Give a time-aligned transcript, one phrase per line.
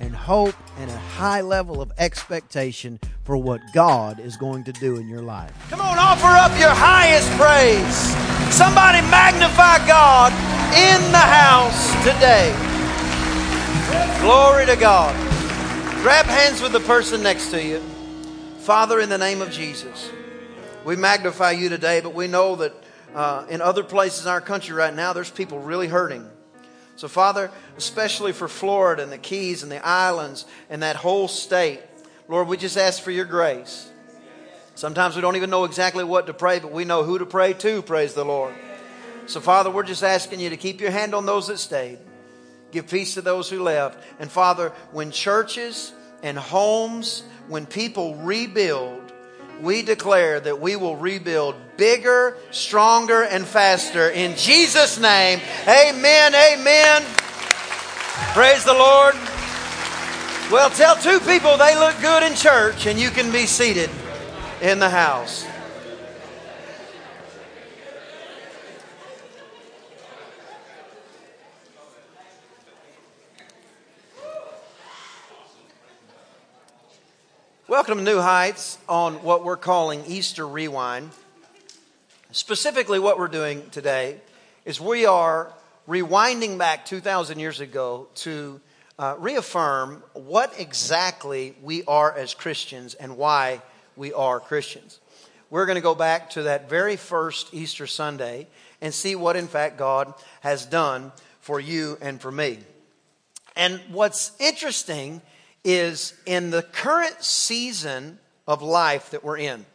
[0.00, 4.96] and hope and a high level of expectation for what God is going to do
[4.96, 5.52] in your life.
[5.70, 8.16] Come on, offer up your highest praise.
[8.54, 10.32] Somebody magnify God
[10.74, 12.54] in the house today.
[14.20, 15.14] Glory to God.
[16.02, 17.80] Grab hands with the person next to you.
[18.60, 20.10] Father, in the name of Jesus,
[20.84, 22.72] we magnify you today, but we know that
[23.14, 26.28] uh, in other places in our country right now, there's people really hurting.
[26.98, 31.80] So, Father, especially for Florida and the Keys and the islands and that whole state,
[32.26, 33.88] Lord, we just ask for your grace.
[34.74, 37.52] Sometimes we don't even know exactly what to pray, but we know who to pray
[37.52, 38.52] to, praise the Lord.
[39.26, 41.98] So, Father, we're just asking you to keep your hand on those that stayed,
[42.72, 44.02] give peace to those who left.
[44.18, 45.92] And, Father, when churches
[46.24, 49.07] and homes, when people rebuild,
[49.62, 54.10] we declare that we will rebuild bigger, stronger, and faster.
[54.10, 57.02] In Jesus' name, amen, amen.
[58.34, 59.14] Praise the Lord.
[60.50, 63.90] Well, tell two people they look good in church, and you can be seated
[64.60, 65.47] in the house.
[77.68, 81.10] Welcome to New Heights on what we're calling Easter Rewind.
[82.32, 84.22] Specifically, what we're doing today
[84.64, 85.52] is we are
[85.86, 88.62] rewinding back 2,000 years ago to
[88.98, 93.60] uh, reaffirm what exactly we are as Christians and why
[93.96, 94.98] we are Christians.
[95.50, 98.46] We're going to go back to that very first Easter Sunday
[98.80, 102.60] and see what, in fact, God has done for you and for me.
[103.56, 105.20] And what's interesting
[105.68, 109.66] is in the current season of life that we're in,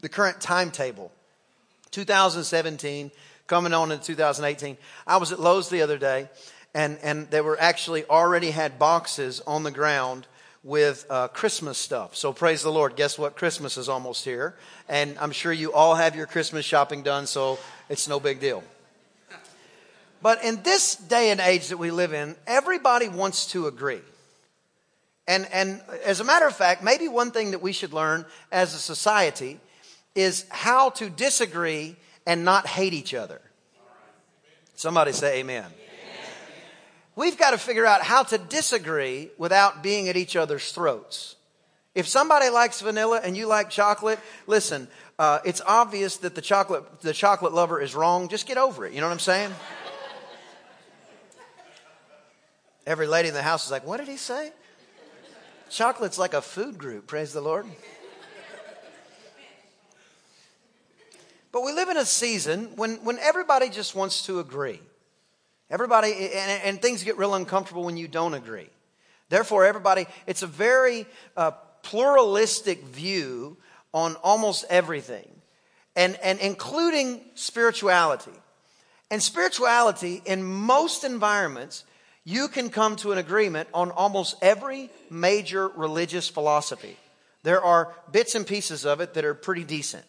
[0.00, 1.12] the current timetable,
[1.90, 3.10] 2017,
[3.46, 4.78] coming on in 2018.
[5.06, 6.30] I was at Lowe's the other day,
[6.72, 10.26] and, and they were actually already had boxes on the ground
[10.64, 12.16] with uh, Christmas stuff.
[12.16, 12.96] So praise the Lord.
[12.96, 13.36] Guess what?
[13.36, 14.54] Christmas is almost here.
[14.88, 17.58] And I'm sure you all have your Christmas shopping done, so
[17.90, 18.64] it's no big deal.
[20.22, 24.00] But in this day and age that we live in, everybody wants to agree.
[25.30, 28.74] And, and as a matter of fact, maybe one thing that we should learn as
[28.74, 29.60] a society
[30.16, 31.94] is how to disagree
[32.26, 33.40] and not hate each other.
[34.74, 35.66] Somebody say amen.
[37.14, 41.36] We've got to figure out how to disagree without being at each other's throats.
[41.94, 44.18] If somebody likes vanilla and you like chocolate,
[44.48, 48.26] listen, uh, it's obvious that the chocolate, the chocolate lover is wrong.
[48.28, 48.94] Just get over it.
[48.94, 49.54] You know what I'm saying?
[52.84, 54.50] Every lady in the house is like, what did he say?
[55.70, 57.64] Chocolate's like a food group, praise the Lord.
[61.52, 64.80] But we live in a season when, when everybody just wants to agree.
[65.68, 68.68] Everybody, and, and things get real uncomfortable when you don't agree.
[69.28, 73.56] Therefore, everybody, it's a very uh, pluralistic view
[73.94, 75.28] on almost everything,
[75.96, 78.32] and, and including spirituality.
[79.10, 81.84] And spirituality, in most environments,
[82.24, 86.96] you can come to an agreement on almost every major religious philosophy.
[87.42, 90.04] There are bits and pieces of it that are pretty decent.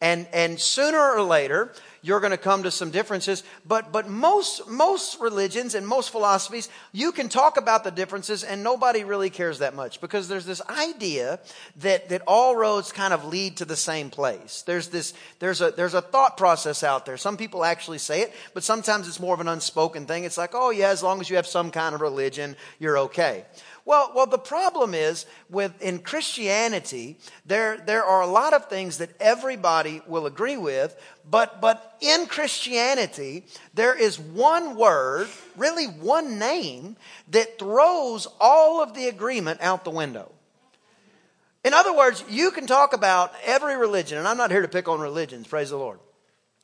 [0.00, 1.72] And, and sooner or later,
[2.02, 3.42] you're going to come to some differences.
[3.66, 8.62] But, but most, most religions and most philosophies, you can talk about the differences and
[8.62, 11.40] nobody really cares that much because there's this idea
[11.76, 14.62] that, that all roads kind of lead to the same place.
[14.62, 17.16] There's this, there's a, there's a thought process out there.
[17.16, 20.24] Some people actually say it, but sometimes it's more of an unspoken thing.
[20.24, 23.44] It's like, oh yeah, as long as you have some kind of religion, you're okay.
[23.90, 28.98] Well, well, the problem is with in Christianity, there, there are a lot of things
[28.98, 30.96] that everybody will agree with,
[31.28, 35.26] but, but in Christianity, there is one word,
[35.56, 36.94] really one name,
[37.32, 40.30] that throws all of the agreement out the window.
[41.64, 44.86] In other words, you can talk about every religion, and I'm not here to pick
[44.86, 45.98] on religions, praise the Lord.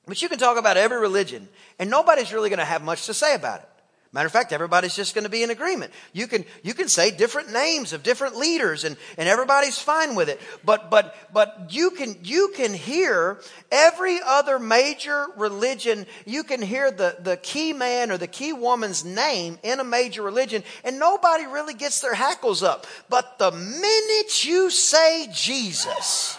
[0.07, 1.49] But you can talk about every religion,
[1.81, 3.69] and nobody's really going to have much to say about it.
[4.17, 5.93] Matter of fact, everybody's just going to be in agreement.
[6.15, 10.31] You can, you can say different names of different leaders and, and everybody's fine with
[10.31, 10.41] it.
[10.65, 13.39] But, but, but you can, you can hear
[13.71, 16.07] every other major religion.
[16.25, 20.23] You can hear the, the key man or the key woman's name in a major
[20.23, 22.87] religion and nobody really gets their hackles up.
[23.11, 26.39] But, the minute you say Jesus,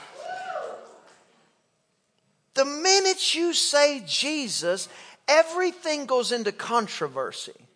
[2.56, 4.90] the minute you say Jesus,
[5.28, 7.67] everything goes into controversy.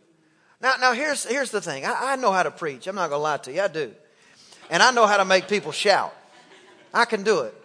[0.61, 1.85] Now, now here's, here's the thing.
[1.85, 2.87] I, I know how to preach.
[2.87, 3.61] I'm not going to lie to you.
[3.61, 3.91] I do.
[4.69, 6.13] And I know how to make people shout.
[6.93, 7.55] I can do it.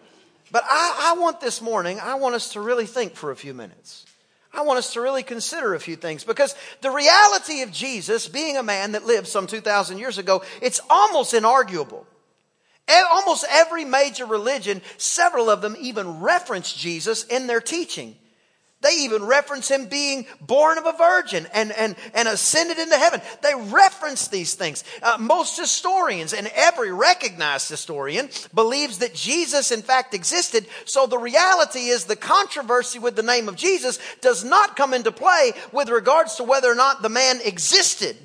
[0.51, 3.53] But I, I want this morning, I want us to really think for a few
[3.53, 4.07] minutes.
[4.53, 8.57] I want us to really consider a few things because the reality of Jesus being
[8.57, 12.05] a man that lived some 2,000 years ago, it's almost inarguable.
[12.89, 18.17] Almost every major religion, several of them even reference Jesus in their teaching.
[18.82, 23.23] They even reference him being born of a virgin and, and, and ascended into heaven.
[23.43, 24.84] They reference these things.
[25.02, 30.67] Uh, most historians, and every recognized historian, believes that Jesus in fact existed.
[30.84, 35.11] So the reality is the controversy with the name of Jesus does not come into
[35.11, 38.17] play with regards to whether or not the man existed.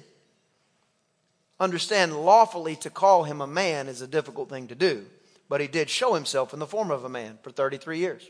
[1.62, 5.06] Understand, lawfully to call him a man is a difficult thing to do,
[5.48, 8.30] but he did show himself in the form of a man for 33 years.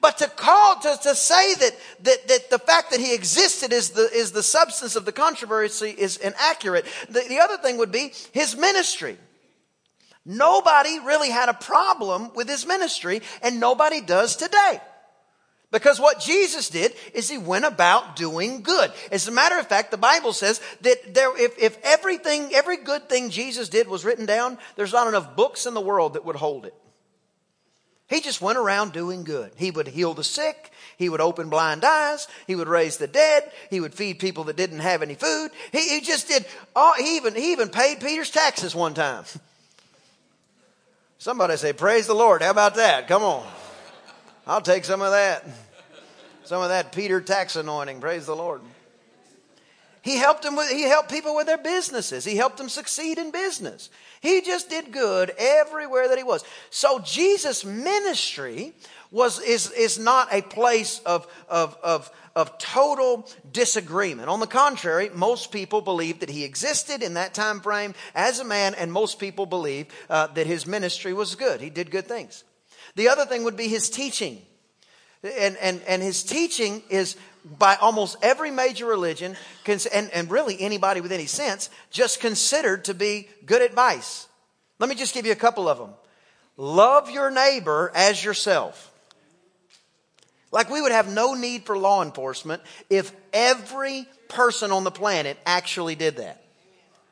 [0.00, 1.72] But to call, to, to say that,
[2.02, 5.90] that, that the fact that he existed is the, is the substance of the controversy
[5.90, 6.86] is inaccurate.
[7.08, 9.16] The, the other thing would be his ministry.
[10.24, 14.80] Nobody really had a problem with his ministry, and nobody does today.
[15.72, 18.92] Because what Jesus did is he went about doing good.
[19.10, 23.08] As a matter of fact, the Bible says that there, if, if everything, every good
[23.08, 26.36] thing Jesus did was written down, there's not enough books in the world that would
[26.36, 26.74] hold it.
[28.08, 29.52] He just went around doing good.
[29.56, 30.70] He would heal the sick.
[30.96, 32.28] He would open blind eyes.
[32.46, 33.50] He would raise the dead.
[33.68, 35.50] He would feed people that didn't have any food.
[35.72, 39.24] He, he just did, all, he, even, he even paid Peter's taxes one time.
[41.18, 42.42] Somebody say, Praise the Lord.
[42.42, 43.08] How about that?
[43.08, 43.46] Come on.
[44.46, 45.44] I'll take some of that.
[46.44, 48.00] Some of that Peter tax anointing.
[48.00, 48.60] Praise the Lord.
[50.06, 52.24] He helped them with, he helped people with their businesses.
[52.24, 53.90] He helped them succeed in business.
[54.20, 56.44] He just did good everywhere that he was.
[56.70, 58.72] So Jesus' ministry
[59.10, 64.28] was, is, is not a place of, of, of, of total disagreement.
[64.28, 68.44] On the contrary, most people believe that he existed in that time frame as a
[68.44, 71.60] man, and most people believe uh, that his ministry was good.
[71.60, 72.44] He did good things.
[72.94, 74.40] The other thing would be his teaching.
[75.24, 77.16] And, and, and his teaching is
[77.58, 82.94] by almost every major religion, and, and really anybody with any sense, just considered to
[82.94, 84.26] be good advice.
[84.78, 85.90] Let me just give you a couple of them.
[86.56, 88.92] Love your neighbor as yourself.
[90.50, 95.38] Like we would have no need for law enforcement if every person on the planet
[95.44, 96.42] actually did that.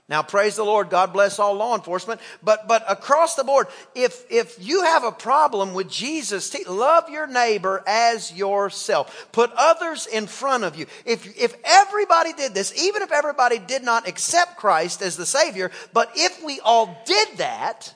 [0.07, 0.91] Now, praise the Lord.
[0.91, 2.21] God bless all law enforcement.
[2.43, 7.27] But, but across the board, if, if you have a problem with Jesus, love your
[7.27, 9.29] neighbor as yourself.
[9.33, 10.87] Put others in front of you.
[11.07, 15.71] If, if everybody did this, even if everybody did not accept Christ as the Savior,
[15.95, 17.95] but if we all did that,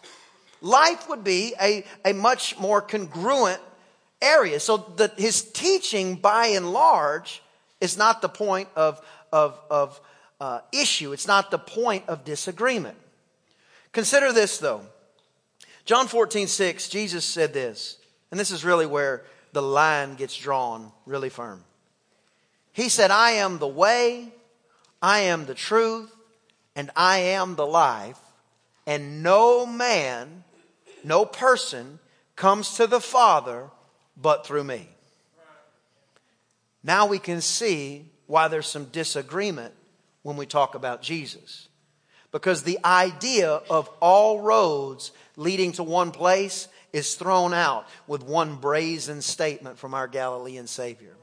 [0.62, 3.60] life would be a, a much more congruent
[4.22, 4.60] area.
[4.60, 7.42] So that his teaching, by and large,
[7.82, 8.98] is not the point of,
[9.30, 10.00] of, of,
[10.40, 11.12] uh, issue.
[11.12, 12.96] It's not the point of disagreement.
[13.92, 14.82] Consider this though.
[15.84, 17.96] John 14, 6, Jesus said this,
[18.30, 21.64] and this is really where the line gets drawn really firm.
[22.72, 24.28] He said, I am the way,
[25.00, 26.12] I am the truth,
[26.76, 28.18] and I am the life,
[28.86, 30.44] and no man,
[31.02, 31.98] no person
[32.36, 33.70] comes to the Father
[34.14, 34.88] but through me.
[36.84, 39.74] Now we can see why there's some disagreement
[40.28, 41.68] when we talk about Jesus.
[42.32, 48.56] Because the idea of all roads leading to one place is thrown out with one
[48.56, 51.16] brazen statement from our Galilean Savior.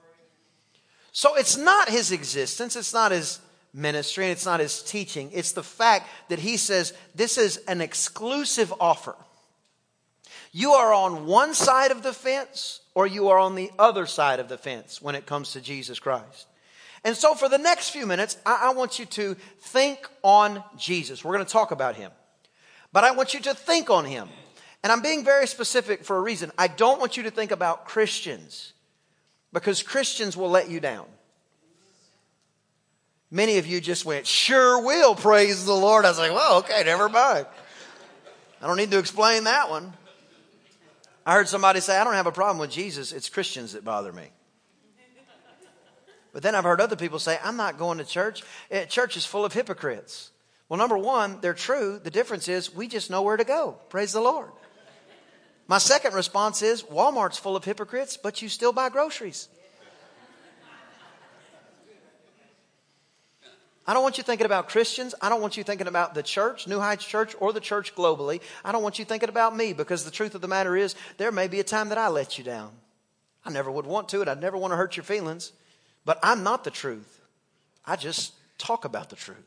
[1.11, 3.39] So it's not his existence, it's not his
[3.75, 5.29] ministry, and it's not his teaching.
[5.33, 9.15] It's the fact that he says this is an exclusive offer.
[10.51, 14.39] You are on one side of the fence or you are on the other side
[14.39, 16.47] of the fence when it comes to Jesus Christ.
[17.05, 21.23] And so, for the next few minutes, I, I want you to think on Jesus.
[21.23, 22.11] We're going to talk about him.
[22.91, 24.27] But I want you to think on him.
[24.83, 26.51] And I'm being very specific for a reason.
[26.57, 28.73] I don't want you to think about Christians
[29.53, 31.05] because Christians will let you down.
[33.29, 36.05] Many of you just went, sure will, praise the Lord.
[36.05, 37.45] I was like, well, okay, never mind.
[38.61, 39.93] I don't need to explain that one.
[41.25, 44.11] I heard somebody say, I don't have a problem with Jesus, it's Christians that bother
[44.11, 44.29] me.
[46.35, 48.43] But then I've heard other people say, I'm not going to church.
[48.69, 50.31] Eh, church is full of hypocrites.
[50.67, 51.97] Well, number one, they're true.
[51.97, 53.77] The difference is we just know where to go.
[53.87, 54.49] Praise the Lord.
[55.69, 59.47] My second response is Walmart's full of hypocrites, but you still buy groceries.
[63.87, 65.15] I don't want you thinking about Christians.
[65.21, 68.41] I don't want you thinking about the church, New Heights Church, or the church globally.
[68.65, 71.31] I don't want you thinking about me because the truth of the matter is there
[71.31, 72.71] may be a time that I let you down.
[73.45, 75.53] I never would want to, and I'd never want to hurt your feelings.
[76.05, 77.19] But I'm not the truth.
[77.85, 79.37] I just talk about the truth.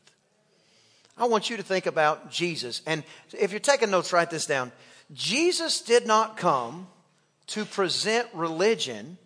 [1.17, 2.81] I want you to think about Jesus.
[2.85, 3.03] And
[3.37, 4.71] if you're taking notes, write this down.
[5.13, 6.87] Jesus did not come
[7.47, 9.17] to present religion,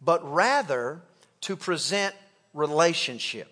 [0.00, 1.02] but rather
[1.42, 2.14] to present
[2.54, 3.48] relationship.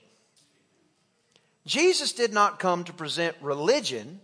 [1.66, 4.20] Jesus did not come to present religion,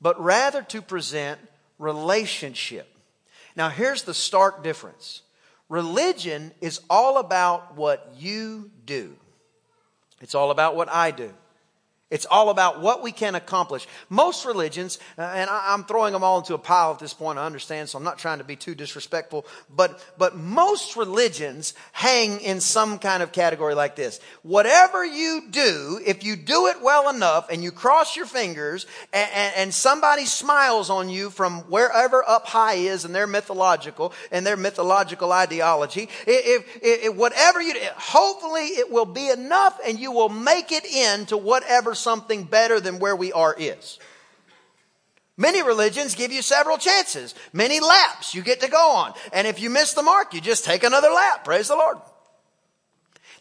[0.00, 1.38] but rather to present
[1.78, 2.88] relationship.
[3.54, 5.22] Now, here's the stark difference
[5.68, 9.16] religion is all about what you do,
[10.20, 11.32] it's all about what I do.
[12.10, 13.86] It's all about what we can accomplish.
[14.08, 17.38] Most religions, uh, and I, am throwing them all into a pile at this point,
[17.38, 22.40] I understand, so I'm not trying to be too disrespectful, but, but most religions hang
[22.40, 24.20] in some kind of category like this.
[24.42, 29.30] Whatever you do, if you do it well enough and you cross your fingers and,
[29.34, 34.46] and, and somebody smiles on you from wherever up high is in their mythological, and
[34.46, 40.10] their mythological ideology, if, if, if whatever you hopefully it will be enough and you
[40.10, 43.98] will make it into whatever something better than where we are is.
[45.36, 49.14] Many religions give you several chances, many laps you get to go on.
[49.32, 51.44] And if you miss the mark, you just take another lap.
[51.44, 51.98] Praise the Lord.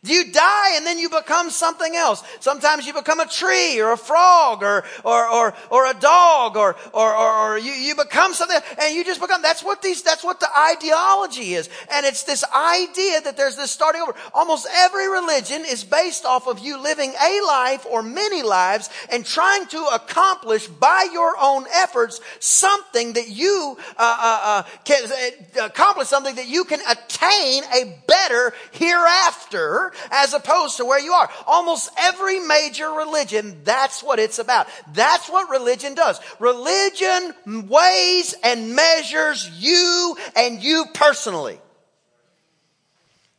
[0.03, 2.23] You die and then you become something else.
[2.39, 6.75] Sometimes you become a tree or a frog or, or, or, or a dog or,
[6.93, 10.23] or, or, or you, you become something and you just become, that's what these, that's
[10.23, 11.69] what the ideology is.
[11.91, 14.13] And it's this idea that there's this starting over.
[14.33, 19.25] Almost every religion is based off of you living a life or many lives and
[19.25, 25.11] trying to accomplish by your own efforts something that you, uh, uh, uh, can
[25.59, 31.13] uh, accomplish something that you can attain a better hereafter as opposed to where you
[31.13, 31.29] are.
[31.45, 34.67] Almost every major religion, that's what it's about.
[34.93, 36.19] That's what religion does.
[36.39, 37.33] Religion
[37.67, 41.59] weighs and measures you and you personally.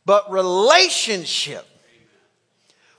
[0.05, 1.67] But relationship,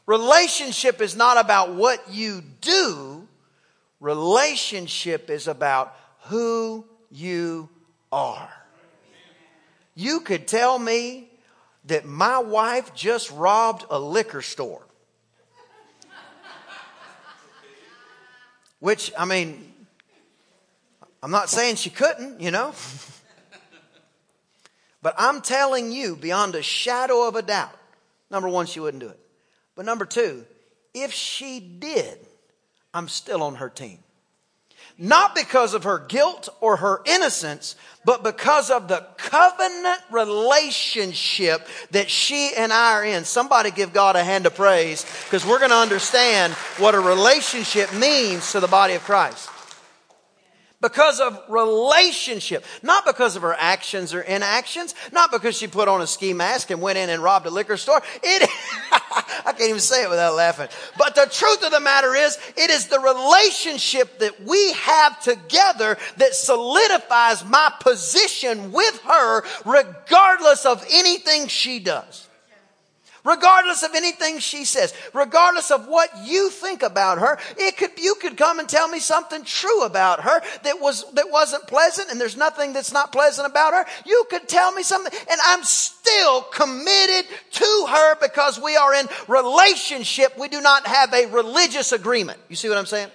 [0.07, 3.27] relationship is not about what you do.
[4.01, 7.69] Relationship is about who you
[8.13, 8.51] are.
[9.95, 11.30] You could tell me
[11.85, 14.83] that my wife just robbed a liquor store.
[18.79, 19.73] Which, I mean,
[21.23, 22.73] I'm not saying she couldn't, you know.
[25.03, 27.77] but I'm telling you, beyond a shadow of a doubt,
[28.31, 29.21] number one, she wouldn't do it.
[29.77, 30.47] But number two,
[30.95, 32.19] if she did,
[32.95, 33.99] I'm still on her team
[35.01, 42.11] not because of her guilt or her innocence, but because of the covenant relationship that
[42.11, 43.25] she and I are in.
[43.25, 47.93] Somebody give God a hand of praise because we're going to understand what a relationship
[47.95, 49.49] means to the body of Christ
[50.81, 56.01] because of relationship, not because of her actions or inactions, not because she put on
[56.01, 58.01] a ski mask and went in and robbed a liquor store.
[58.23, 58.49] It,
[58.93, 60.69] I can't even say it without laughing.
[60.97, 65.99] But the truth of the matter is, it is the relationship that we have together
[66.17, 72.30] that solidifies my position with her regardless of anything she does
[73.25, 77.39] regardless of anything she says, regardless of what you think about her.
[77.57, 81.31] It could, you could come and tell me something true about her that was, that
[81.31, 83.85] wasn't pleasant and there's nothing that's not pleasant about her.
[84.07, 89.07] You could tell me something and I'm still committed to her because we are in
[89.29, 90.39] relationship.
[90.39, 92.39] We do not have a religious agreement.
[92.49, 93.11] You see what I'm saying?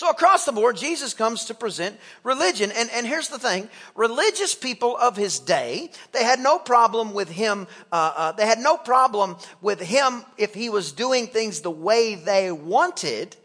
[0.00, 2.72] So across the board, Jesus comes to present religion.
[2.74, 3.68] And, and here's the thing.
[3.94, 8.60] Religious people of his day, they had no problem with him, uh, uh, they had
[8.60, 13.36] no problem with him if he was doing things the way they wanted.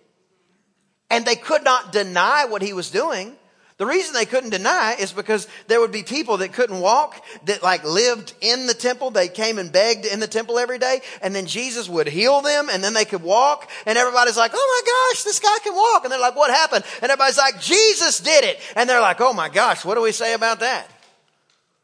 [1.10, 3.36] And they could not deny what he was doing.
[3.78, 7.62] The reason they couldn't deny is because there would be people that couldn't walk that
[7.62, 9.12] like lived in the temple.
[9.12, 12.70] They came and begged in the temple every day and then Jesus would heal them
[12.72, 16.06] and then they could walk and everybody's like, Oh my gosh, this guy can walk.
[16.06, 16.86] And they're like, what happened?
[17.02, 18.62] And everybody's like, Jesus did it.
[18.78, 20.90] And they're like, Oh my gosh, what do we say about that?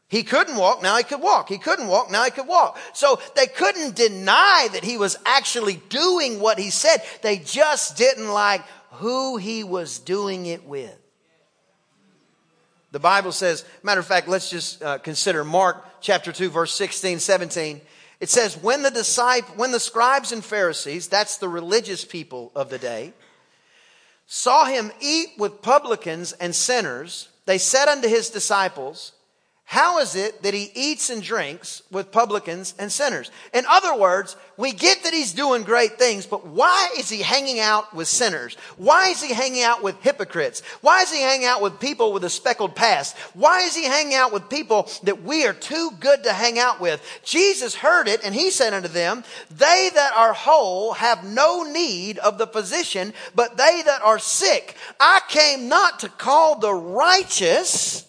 [0.08, 1.50] He couldn't walk, now he could walk.
[1.50, 2.78] He couldn't walk, now he could walk.
[2.94, 7.02] So they couldn't deny that he was actually doing what he said.
[7.20, 11.01] They just didn't like who he was doing it with.
[12.92, 17.18] The Bible says, matter of fact, let's just uh, consider Mark chapter 2, verse 16,
[17.18, 17.80] 17.
[18.20, 22.68] It says, when the disciples, when the scribes and Pharisees, that's the religious people of
[22.68, 23.14] the day,
[24.26, 29.12] saw him eat with publicans and sinners, they said unto his disciples,
[29.72, 33.30] how is it that he eats and drinks with publicans and sinners?
[33.54, 37.58] In other words, we get that he's doing great things, but why is he hanging
[37.58, 38.54] out with sinners?
[38.76, 40.60] Why is he hanging out with hypocrites?
[40.82, 43.16] Why is he hanging out with people with a speckled past?
[43.32, 46.78] Why is he hanging out with people that we are too good to hang out
[46.78, 47.02] with?
[47.24, 52.18] Jesus heard it and he said unto them, They that are whole have no need
[52.18, 54.76] of the physician, but they that are sick.
[55.00, 58.06] I came not to call the righteous,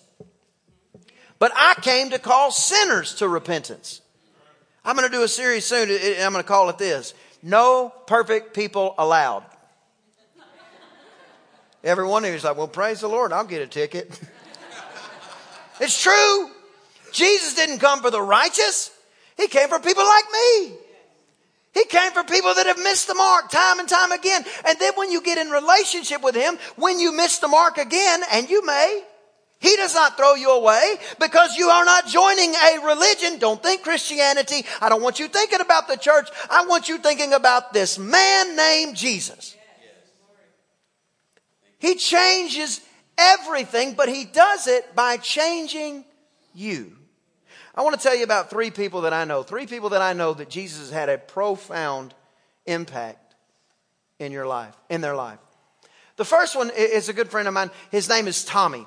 [1.44, 4.00] but I came to call sinners to repentance.
[4.86, 7.92] I'm going to do a series soon, and I'm going to call it this No
[8.08, 9.44] Perfect People Allowed.
[11.84, 14.18] Every one of you is like, well, praise the Lord, I'll get a ticket.
[15.82, 16.50] it's true.
[17.12, 18.90] Jesus didn't come for the righteous,
[19.36, 20.76] He came for people like me.
[21.74, 24.46] He came for people that have missed the mark time and time again.
[24.66, 28.22] And then when you get in relationship with Him, when you miss the mark again,
[28.32, 29.04] and you may,
[29.64, 33.40] he does not throw you away because you are not joining a religion.
[33.40, 34.66] Don't think Christianity.
[34.82, 36.28] I don't want you thinking about the church.
[36.50, 39.56] I want you thinking about this man named Jesus.
[41.80, 42.82] He changes
[43.18, 46.04] everything, but he does it by changing
[46.54, 46.98] you.
[47.74, 49.44] I want to tell you about three people that I know.
[49.44, 52.14] Three people that I know that Jesus had a profound
[52.66, 53.36] impact
[54.20, 55.40] in your life, in their life.
[56.18, 57.72] The first one is a good friend of mine.
[57.92, 58.86] His name is Tommy.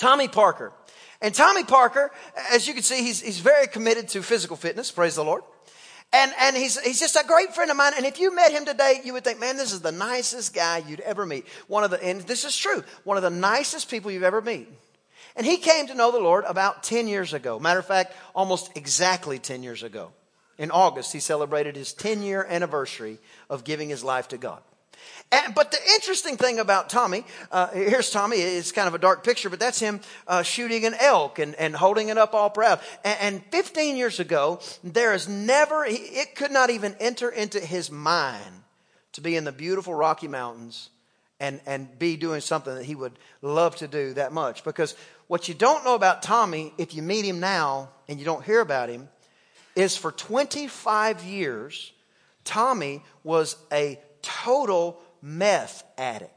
[0.00, 0.72] Tommy Parker.
[1.20, 2.10] And Tommy Parker,
[2.50, 4.90] as you can see, he's, he's very committed to physical fitness.
[4.90, 5.42] Praise the Lord.
[6.10, 7.92] And, and he's, he's just a great friend of mine.
[7.94, 10.78] And if you met him today, you would think, man, this is the nicest guy
[10.78, 11.46] you'd ever meet.
[11.68, 14.68] One of the, and this is true, one of the nicest people you've ever meet.
[15.36, 17.60] And he came to know the Lord about 10 years ago.
[17.60, 20.12] Matter of fact, almost exactly 10 years ago.
[20.56, 23.18] In August, he celebrated his 10 year anniversary
[23.50, 24.62] of giving his life to God.
[25.32, 28.36] And, but the interesting thing about Tommy, uh, here's Tommy.
[28.36, 31.74] It's kind of a dark picture, but that's him uh, shooting an elk and, and
[31.74, 32.80] holding it up all proud.
[33.04, 37.90] And, and 15 years ago, there is never, it could not even enter into his
[37.90, 38.62] mind
[39.12, 40.90] to be in the beautiful Rocky Mountains
[41.38, 44.64] and, and be doing something that he would love to do that much.
[44.64, 44.96] Because
[45.28, 48.60] what you don't know about Tommy, if you meet him now and you don't hear
[48.60, 49.08] about him,
[49.76, 51.92] is for 25 years,
[52.44, 56.32] Tommy was a total meth addict.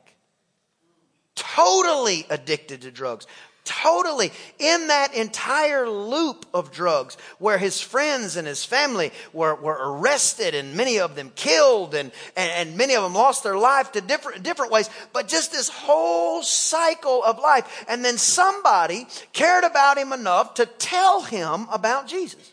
[1.36, 3.28] Totally addicted to drugs.
[3.66, 9.78] Totally in that entire loop of drugs where his friends and his family were, were
[9.80, 13.94] arrested and many of them killed and, and, and many of them lost their life
[13.94, 14.90] to different, different ways.
[15.14, 17.86] But just this whole cycle of life.
[17.88, 22.53] And then somebody cared about him enough to tell him about Jesus.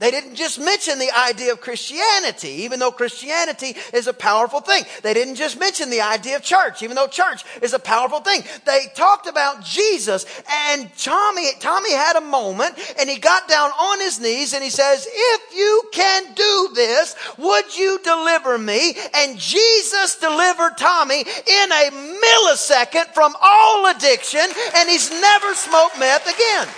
[0.00, 4.84] They didn't just mention the idea of Christianity, even though Christianity is a powerful thing.
[5.02, 8.44] They didn't just mention the idea of church, even though church is a powerful thing.
[8.64, 10.24] They talked about Jesus
[10.70, 14.70] and Tommy, Tommy had a moment and he got down on his knees and he
[14.70, 18.94] says, if you can do this, would you deliver me?
[19.14, 26.32] And Jesus delivered Tommy in a millisecond from all addiction and he's never smoked meth
[26.32, 26.68] again.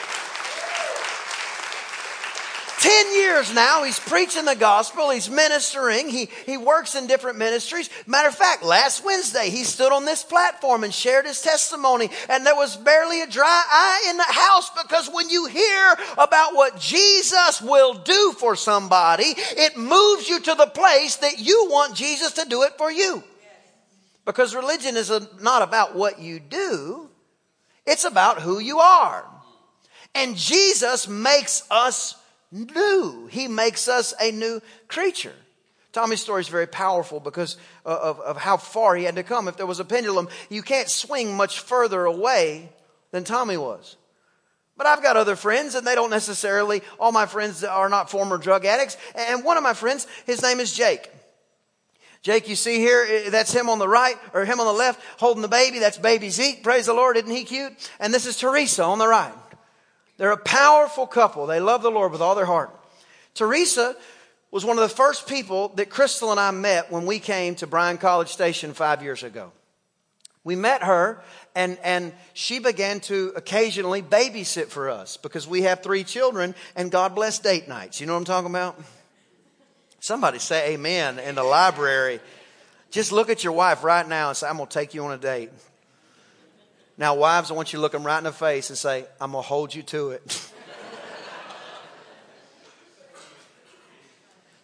[2.80, 7.90] 10 years now, he's preaching the gospel, he's ministering, he, he works in different ministries.
[8.06, 12.46] Matter of fact, last Wednesday, he stood on this platform and shared his testimony, and
[12.46, 16.80] there was barely a dry eye in the house because when you hear about what
[16.80, 22.32] Jesus will do for somebody, it moves you to the place that you want Jesus
[22.32, 23.22] to do it for you.
[24.24, 25.12] Because religion is
[25.42, 27.10] not about what you do,
[27.84, 29.26] it's about who you are.
[30.14, 32.16] And Jesus makes us
[32.50, 33.28] new.
[33.30, 35.34] He makes us a new creature.
[35.92, 39.48] Tommy's story is very powerful because uh, of, of how far he had to come.
[39.48, 42.70] If there was a pendulum, you can't swing much further away
[43.10, 43.96] than Tommy was.
[44.76, 48.38] But I've got other friends, and they don't necessarily, all my friends are not former
[48.38, 48.96] drug addicts.
[49.14, 51.10] And one of my friends, his name is Jake.
[52.22, 55.42] Jake, you see here, that's him on the right, or him on the left, holding
[55.42, 55.80] the baby.
[55.80, 56.62] That's baby Zeke.
[56.62, 57.72] Praise the Lord, isn't he cute?
[57.98, 59.32] And this is Teresa on the right.
[60.20, 61.46] They're a powerful couple.
[61.46, 62.78] They love the Lord with all their heart.
[63.32, 63.96] Teresa
[64.50, 67.66] was one of the first people that Crystal and I met when we came to
[67.66, 69.50] Bryan College Station five years ago.
[70.44, 71.22] We met her
[71.54, 76.90] and, and she began to occasionally babysit for us because we have three children and
[76.90, 77.98] God bless date nights.
[77.98, 78.78] You know what I'm talking about?
[80.00, 82.20] Somebody say amen in the library.
[82.90, 85.12] Just look at your wife right now and say, I'm going to take you on
[85.12, 85.50] a date.
[87.00, 89.32] Now, wives, I want you to look them right in the face and say, I'm
[89.32, 90.50] going to hold you to it.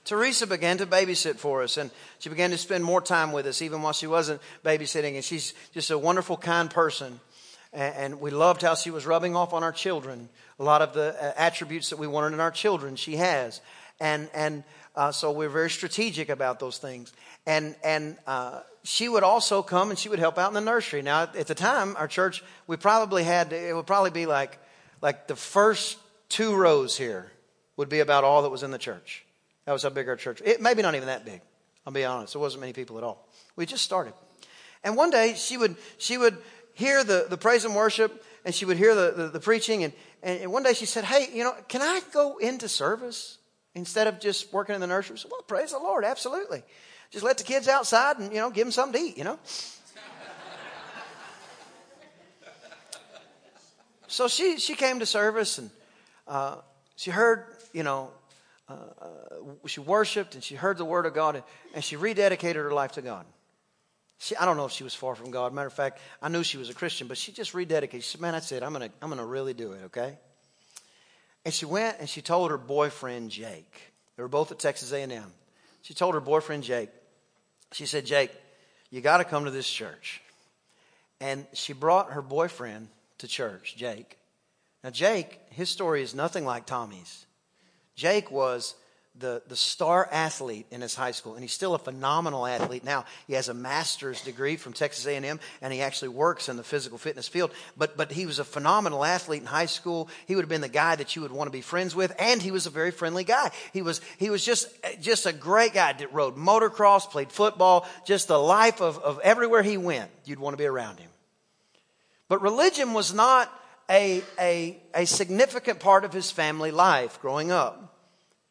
[0.04, 3.62] Teresa began to babysit for us, and she began to spend more time with us,
[3.62, 5.14] even while she wasn't babysitting.
[5.14, 7.20] And she's just a wonderful, kind person.
[7.72, 10.28] and we loved how she was rubbing off on our children.
[10.58, 13.62] A lot of the uh, attributes that we wanted in our children, she has.
[13.98, 14.62] And, and
[14.94, 17.14] uh, so we're very strategic about those things.
[17.46, 21.02] And, and uh, she would also come and she would help out in the nursery.
[21.02, 24.58] Now, at the time, our church, we probably had, it would probably be like,
[25.02, 27.32] like the first two rows here
[27.76, 29.24] would be about all that was in the church.
[29.64, 30.40] That was how big our church.
[30.44, 31.40] It maybe not even that big.
[31.84, 32.34] I'll be honest.
[32.34, 33.28] There wasn't many people at all.
[33.56, 34.14] We just started.
[34.84, 36.38] And one day she would she would
[36.74, 39.92] hear the, the praise and worship and she would hear the, the, the preaching and,
[40.22, 43.38] and one day she said, Hey, you know, can I go into service
[43.74, 45.18] instead of just working in the nursery?
[45.18, 46.62] Said, well, praise the Lord, absolutely.
[47.10, 49.38] Just let the kids outside and, you know, give them something to eat, you know?
[54.08, 55.70] so she, she came to service and
[56.26, 56.56] uh,
[56.96, 58.10] she heard, you know,
[58.68, 59.08] uh, uh,
[59.66, 62.92] she worshiped and she heard the word of God and, and she rededicated her life
[62.92, 63.24] to God.
[64.18, 65.52] She, I don't know if she was far from God.
[65.52, 67.92] Matter of fact, I knew she was a Christian, but she just rededicated.
[67.92, 68.62] She said, "Man, that's it.
[68.62, 70.16] I'm gonna, I'm gonna really do it." Okay.
[71.44, 73.92] And she went and she told her boyfriend Jake.
[74.16, 75.32] They were both at Texas A&M.
[75.86, 76.90] She told her boyfriend Jake.
[77.70, 78.32] She said, "Jake,
[78.90, 80.20] you got to come to this church."
[81.20, 84.18] And she brought her boyfriend to church, Jake.
[84.82, 87.26] Now, Jake, his story is nothing like Tommy's.
[87.94, 88.74] Jake was
[89.18, 93.04] the, the star athlete in his high school, and he's still a phenomenal athlete now.
[93.26, 96.98] He has a master's degree from Texas A&M, and he actually works in the physical
[96.98, 97.50] fitness field.
[97.76, 100.08] But, but he was a phenomenal athlete in high school.
[100.26, 102.42] He would have been the guy that you would want to be friends with, and
[102.42, 103.50] he was a very friendly guy.
[103.72, 104.68] He was, he was just,
[105.00, 109.62] just a great guy that rode motocross, played football, just the life of, of everywhere
[109.62, 110.10] he went.
[110.24, 111.10] You'd want to be around him.
[112.28, 113.52] But religion was not
[113.88, 117.95] a, a, a significant part of his family life growing up.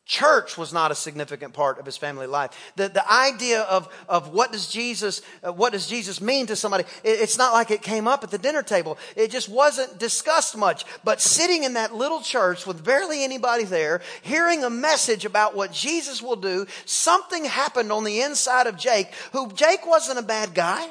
[0.06, 2.52] Church was not a significant part of his family life.
[2.76, 6.84] The, the idea of, of what does Jesus, uh, what does Jesus mean to somebody,
[7.04, 9.00] it, it's not like it came up at the dinner table.
[9.16, 10.86] It just wasn't discussed much.
[11.04, 15.72] But sitting in that little church with barely anybody there, hearing a message about what
[15.72, 20.54] Jesus will do, something happened on the inside of Jake, who Jake wasn't a bad
[20.54, 20.88] guy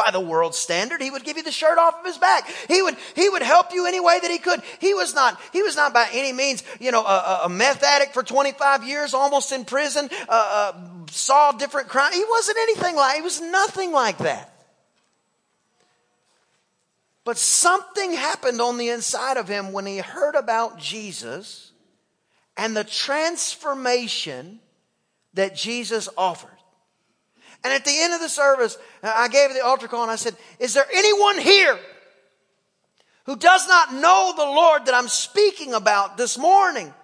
[0.00, 1.02] by the world's standard.
[1.02, 2.48] He would give you the shirt off of his back.
[2.68, 4.62] He would, he would help you any way that he could.
[4.78, 8.14] He was not, he was not by any means, you know, a, a meth addict
[8.14, 12.14] for 25 years, almost in prison, uh, uh, saw different crimes.
[12.14, 14.50] He wasn't anything like, he was nothing like that.
[17.24, 21.72] But something happened on the inside of him when he heard about Jesus
[22.56, 24.60] and the transformation
[25.34, 26.59] that Jesus offered.
[27.62, 30.36] And at the end of the service, I gave the altar call and I said,
[30.58, 31.78] Is there anyone here
[33.24, 36.94] who does not know the Lord that I'm speaking about this morning?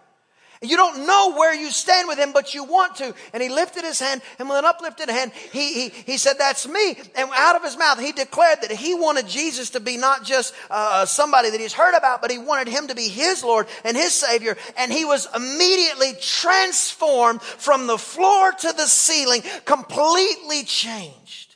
[0.62, 3.14] You don't know where you stand with him, but you want to.
[3.32, 6.66] And he lifted his hand, and with an uplifted hand, he, he, he said, That's
[6.66, 6.96] me.
[7.14, 10.54] And out of his mouth, he declared that he wanted Jesus to be not just
[10.70, 13.96] uh, somebody that he's heard about, but he wanted him to be his Lord and
[13.96, 14.56] his Savior.
[14.78, 21.54] And he was immediately transformed from the floor to the ceiling, completely changed.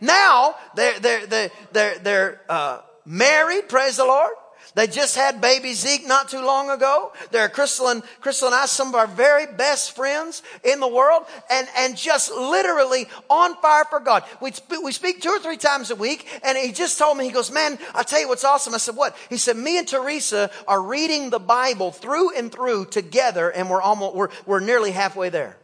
[0.00, 4.30] Now, they're, they're, they're, they're, they're uh, married, praise the Lord.
[4.74, 7.12] They just had baby Zeke not too long ago.
[7.32, 11.24] They're Crystal and, Crystal and I, some of our very best friends in the world,
[11.50, 14.22] and, and just literally on fire for God.
[14.40, 14.52] We,
[14.82, 17.50] we speak two or three times a week, and he just told me, he goes,
[17.50, 18.74] man, I'll tell you what's awesome.
[18.74, 19.16] I said, what?
[19.28, 23.82] He said, me and Teresa are reading the Bible through and through together, and we're
[23.82, 25.56] almost, we're, we're nearly halfway there.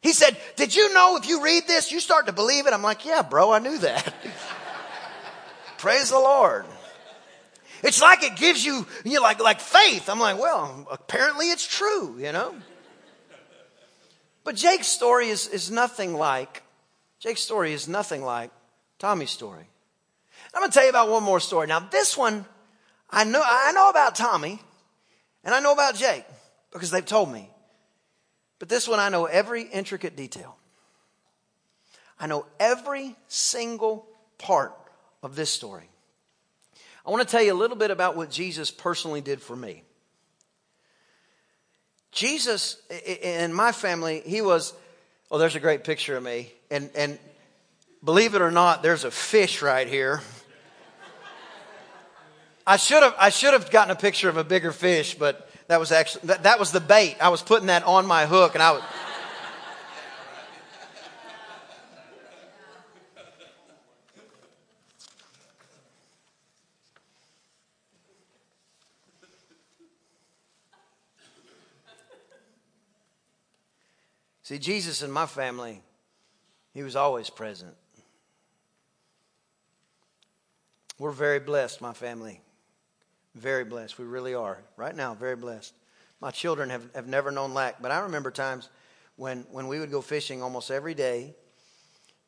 [0.00, 2.72] He said, did you know if you read this, you start to believe it?
[2.72, 4.14] I'm like, yeah, bro, I knew that.
[5.78, 6.64] Praise the Lord.
[7.82, 10.08] It's like it gives you, you know, like, like faith.
[10.08, 12.54] I'm like, well, apparently it's true, you know?
[14.44, 16.62] But Jake's story is, is nothing like,
[17.18, 18.50] Jake's story is nothing like
[18.98, 19.66] Tommy's story.
[20.54, 21.66] I'm going to tell you about one more story.
[21.66, 22.46] Now, this one,
[23.10, 24.60] I know, I know about Tommy,
[25.44, 26.24] and I know about Jake
[26.72, 27.50] because they've told me.
[28.58, 30.56] But this one, I know every intricate detail.
[32.18, 34.06] I know every single
[34.38, 34.74] part
[35.22, 35.90] of this story.
[37.06, 39.84] I want to tell you a little bit about what Jesus personally did for me.
[42.10, 44.72] Jesus, in my family, he was,
[45.30, 46.50] oh, there's a great picture of me.
[46.68, 47.18] And, and
[48.02, 50.20] believe it or not, there's a fish right here.
[52.66, 55.78] I should have, I should have gotten a picture of a bigger fish, but that
[55.78, 57.16] was actually, that, that was the bait.
[57.20, 58.82] I was putting that on my hook and I was,
[74.46, 75.82] See, Jesus in my family,
[76.72, 77.74] he was always present.
[81.00, 82.40] We're very blessed, my family.
[83.34, 83.98] Very blessed.
[83.98, 84.62] We really are.
[84.76, 85.74] Right now, very blessed.
[86.20, 88.68] My children have, have never known lack, but I remember times
[89.16, 91.34] when, when we would go fishing almost every day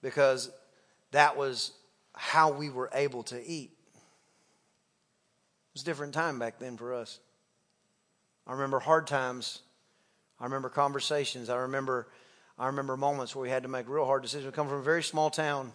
[0.02, 0.50] because
[1.12, 1.70] that was
[2.14, 3.70] how we were able to eat.
[3.94, 7.20] It was a different time back then for us.
[8.44, 9.61] I remember hard times.
[10.40, 11.48] I remember conversations.
[11.48, 12.07] I remember,
[12.59, 14.46] I remember moments where we had to make real hard decisions.
[14.46, 15.72] We come from a very small town,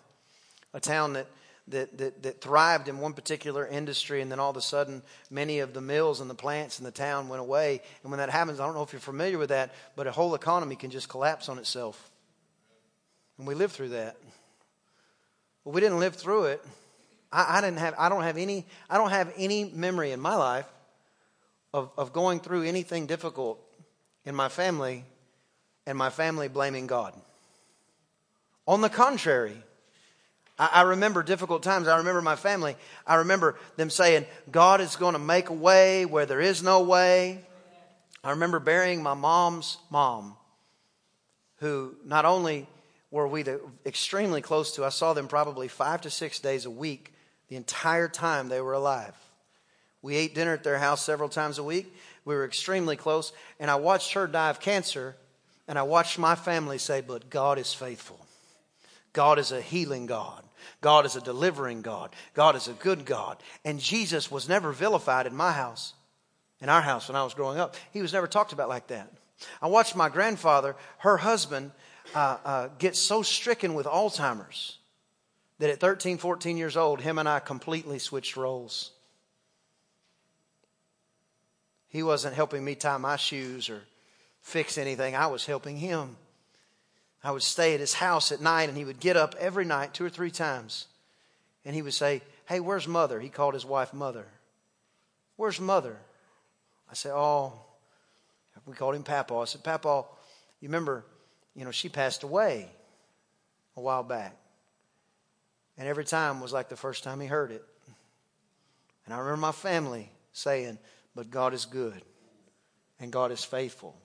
[0.73, 1.28] a town that,
[1.67, 5.60] that, that, that thrived in one particular industry, and then all of a sudden, many
[5.60, 7.82] of the mills and the plants in the town went away.
[8.04, 10.36] And when that happens, I don't know if you're familiar with that, but a whole
[10.36, 12.10] economy can just collapse on itself.
[13.38, 14.17] And we lived through that.
[15.63, 16.63] Well, we didn't live through it.
[17.32, 20.36] I, I, didn't have, I don't have any, I don't have any memory in my
[20.36, 20.67] life
[21.73, 23.60] of, of going through anything difficult
[24.25, 25.05] in my family
[25.86, 27.13] and my family blaming God.
[28.67, 29.57] On the contrary,
[30.57, 31.88] I, I remember difficult times.
[31.88, 32.75] I remember my family.
[33.05, 36.81] I remember them saying, God is going to make a way where there is no
[36.81, 37.39] way.
[38.23, 40.36] I remember burying my mom's mom,
[41.57, 42.67] who not only
[43.12, 46.71] were we the, extremely close to, I saw them probably five to six days a
[46.71, 47.13] week
[47.49, 49.13] the entire time they were alive.
[50.01, 51.93] We ate dinner at their house several times a week.
[52.25, 53.33] We were extremely close.
[53.59, 55.15] And I watched her die of cancer.
[55.67, 58.19] And I watched my family say, But God is faithful.
[59.13, 60.43] God is a healing God.
[60.81, 62.15] God is a delivering God.
[62.33, 63.38] God is a good God.
[63.63, 65.93] And Jesus was never vilified in my house,
[66.62, 67.75] in our house when I was growing up.
[67.91, 69.09] He was never talked about like that.
[69.62, 71.71] I watched my grandfather, her husband,
[72.15, 74.77] uh, uh, get so stricken with Alzheimer's
[75.59, 78.91] that at 13, 14 years old, him and I completely switched roles.
[81.93, 83.84] He wasn't helping me tie my shoes or
[84.41, 85.15] fix anything.
[85.15, 86.17] I was helping him.
[87.23, 89.93] I would stay at his house at night and he would get up every night
[89.93, 90.88] two or three times
[91.63, 93.19] and he would say, Hey, where's mother?
[93.19, 94.25] He called his wife mother.
[95.36, 95.95] Where's mother?
[96.89, 97.53] I said, Oh,
[98.65, 99.36] we called him Papa.
[99.36, 100.06] I said, Papa,
[100.62, 101.06] you remember,
[101.56, 102.69] you know, she passed away
[103.77, 104.36] a while back.
[105.77, 107.63] And every time was like the first time he heard it.
[109.06, 110.79] And I remember my family saying,
[111.15, 112.02] but God is good
[112.99, 113.95] and God is faithful.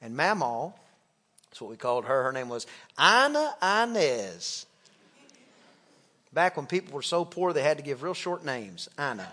[0.00, 0.72] And Mamaw,
[1.50, 2.66] that's what we called her, her name was
[3.00, 4.66] Ina Inez.
[6.32, 8.88] Back when people were so poor they had to give real short names.
[8.98, 9.30] Ina.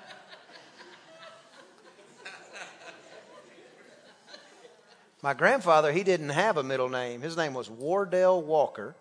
[5.23, 7.21] My grandfather, he didn't have a middle name.
[7.21, 8.95] His name was Wardell Walker.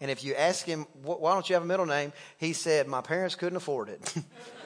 [0.00, 2.12] And if you ask him, why don't you have a middle name?
[2.38, 4.14] He said, my parents couldn't afford it.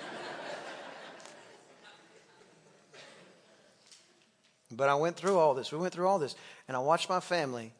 [4.77, 5.73] But I went through all this.
[5.73, 6.35] We went through all this.
[6.69, 7.73] And I watched my family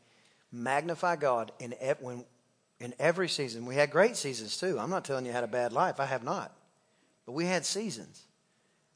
[0.53, 2.25] magnify God in, when,
[2.81, 3.67] in every season.
[3.67, 4.79] We had great seasons too.
[4.79, 6.01] I'm not telling you I had a bad life.
[6.01, 6.55] I have not.
[7.27, 8.23] But we had seasons.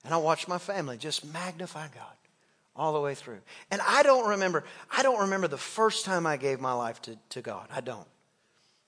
[0.04, 2.16] And I watched my family just magnify God
[2.76, 3.40] all the way through.
[3.70, 7.16] And I don't remember, I don't remember the first time I gave my life to,
[7.30, 7.68] to God.
[7.74, 8.06] I don't.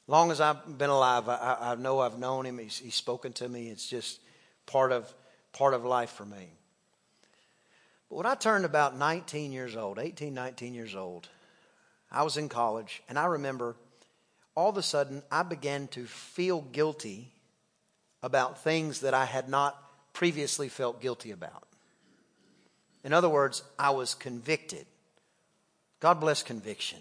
[0.06, 2.58] Long as I've been alive, I, I know I've known him.
[2.58, 3.68] He's, he's spoken to me.
[3.68, 4.20] It's just
[4.66, 5.12] part of,
[5.52, 6.48] part of life for me.
[8.08, 11.28] But when I turned about 19 years old, 18, 19 years old,
[12.10, 13.76] I was in college, and I remember
[14.54, 17.32] all of a sudden I began to feel guilty
[18.22, 19.76] about things that I had not
[20.12, 21.68] previously felt guilty about.
[23.04, 24.86] In other words, I was convicted.
[26.00, 26.98] God bless conviction.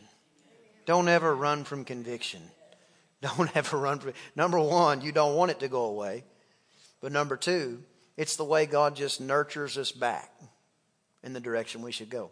[0.86, 2.42] Don't ever run from conviction.
[3.22, 6.24] Don't ever run from Number one, you don't want it to go away.
[7.02, 7.82] But number two,
[8.16, 10.32] it's the way God just nurtures us back
[11.28, 12.32] in the direction we should go.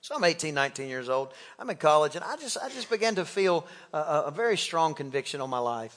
[0.00, 1.32] So I'm 18, 19 years old.
[1.58, 4.94] I'm in college, and I just, I just began to feel a, a very strong
[4.94, 5.94] conviction on my life.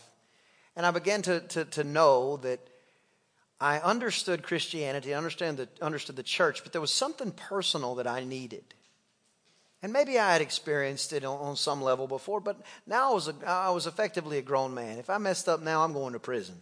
[0.76, 2.60] And I began to, to, to know that
[3.60, 8.08] I understood Christianity, I understand the, understood the church, but there was something personal that
[8.08, 8.64] I needed.
[9.82, 13.28] And maybe I had experienced it on, on some level before, but now I was,
[13.30, 14.98] a, I was effectively a grown man.
[14.98, 16.60] If I messed up now, I'm going to prison.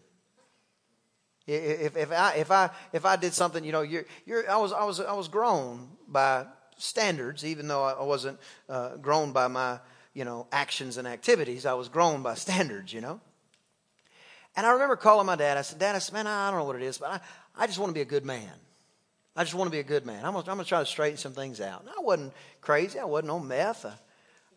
[1.48, 4.74] If, if, I, if, I, if I did something, you know, you're, you're, I, was,
[4.74, 6.46] I, was, I was grown by
[6.78, 9.80] standards, even though I wasn't uh, grown by my,
[10.14, 11.66] you know, actions and activities.
[11.66, 13.22] I was grown by standards, you know.
[14.58, 15.58] And I remember calling my dad.
[15.58, 17.20] I said, Dad, I said, man, I don't know what it is, but I,
[17.56, 18.52] I just want to be a good man.
[19.36, 20.26] I just want to be a good man.
[20.26, 21.82] I'm going to try to straighten some things out.
[21.82, 22.98] And I wasn't crazy.
[22.98, 23.86] I wasn't on meth.
[23.86, 23.96] I,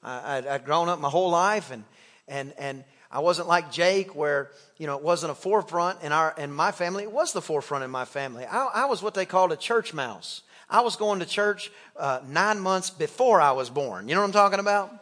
[0.02, 1.84] I, I'd grown up my whole life, and,
[2.26, 6.34] and, and I wasn't like Jake, where you know it wasn't a forefront in our
[6.38, 7.02] in my family.
[7.02, 8.44] It was the forefront in my family.
[8.44, 10.42] I, I was what they called a church mouse.
[10.68, 14.08] I was going to church uh, nine months before I was born.
[14.08, 14.94] You know what I'm talking about?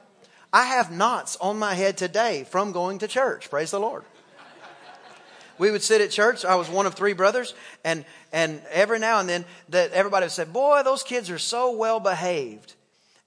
[0.51, 3.51] I have knots on my head today from going to church.
[3.51, 4.05] Praise the Lord.
[5.59, 6.45] We would sit at church.
[6.45, 7.53] I was one of three brothers,
[7.85, 11.73] and and every now and then that everybody would say, "Boy, those kids are so
[11.73, 12.75] well behaved."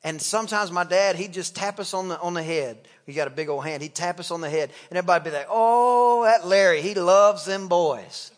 [0.04, 2.78] And sometimes my dad, he'd just tap us on the on the head.
[3.06, 3.84] He got a big old hand.
[3.84, 7.46] He'd tap us on the head, and everybody'd be like, "Oh, that Larry, he loves
[7.46, 8.32] them boys."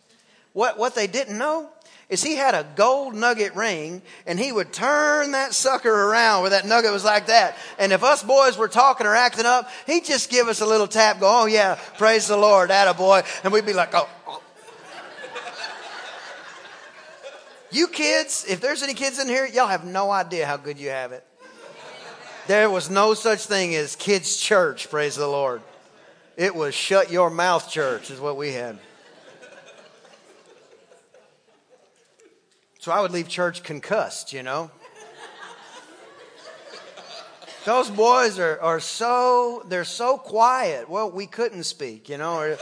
[0.52, 1.70] What what they didn't know
[2.10, 6.52] is he had a gold nugget ring and he would turn that sucker around where
[6.52, 7.58] that nugget was like that.
[7.80, 10.88] And if us boys were talking or acting up, he'd just give us a little
[10.88, 13.24] tap, go, oh yeah, praise the Lord, that a boy.
[13.44, 14.42] And we'd be like, oh, oh.
[17.72, 20.90] You kids, if there's any kids in here, y'all have no idea how good you
[20.90, 21.26] have it.
[22.46, 25.62] There was no such thing as kids' church, praise the Lord.
[26.36, 28.80] It was shut your mouth church, is what we had.
[32.80, 34.72] So I would leave church concussed, you know.
[37.64, 40.90] Those boys are, are so, they're so quiet.
[40.90, 42.58] Well, we couldn't speak, you know.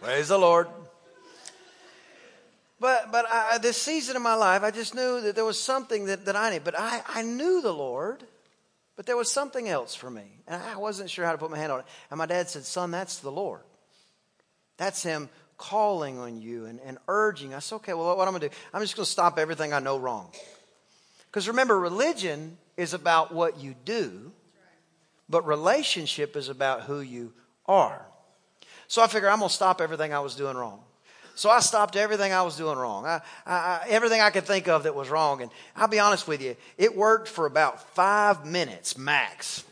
[0.00, 0.68] Praise the Lord.
[2.78, 6.06] But, but I, this season of my life, I just knew that there was something
[6.06, 6.64] that, that I needed.
[6.64, 8.22] But I, I knew the Lord,
[8.96, 10.24] but there was something else for me.
[10.46, 11.86] And I wasn't sure how to put my hand on it.
[12.10, 13.62] And my dad said, Son, that's the Lord.
[14.76, 17.54] That's Him calling on you and, and urging.
[17.54, 18.54] I said, okay, well, what I'm going to do?
[18.72, 20.30] I'm just going to stop everything I know wrong.
[21.26, 24.32] Because remember, religion is about what you do,
[25.28, 27.32] but relationship is about who you
[27.66, 28.04] are.
[28.88, 30.80] So I figure I'm going to stop everything I was doing wrong.
[31.36, 33.06] So I stopped everything I was doing wrong.
[33.06, 35.42] I, I, everything I could think of that was wrong.
[35.42, 39.62] And I'll be honest with you, it worked for about five minutes max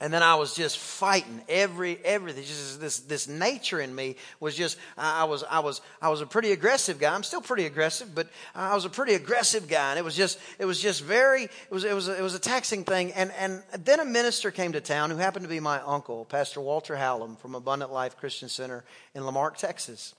[0.00, 2.44] and then I was just fighting every everything.
[2.44, 6.26] Just this this nature in me was just I was I was I was a
[6.26, 7.14] pretty aggressive guy.
[7.14, 10.38] I'm still pretty aggressive, but I was a pretty aggressive guy, and it was just
[10.58, 13.12] it was just very it was it was it was a taxing thing.
[13.12, 16.60] And and then a minister came to town who happened to be my uncle, Pastor
[16.60, 18.84] Walter Hallam from Abundant Life Christian Center
[19.14, 20.14] in La Marque, Texas,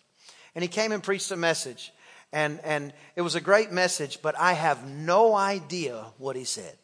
[0.56, 1.94] and he came and preached a message,
[2.32, 6.78] and and it was a great message, but I have no idea what he said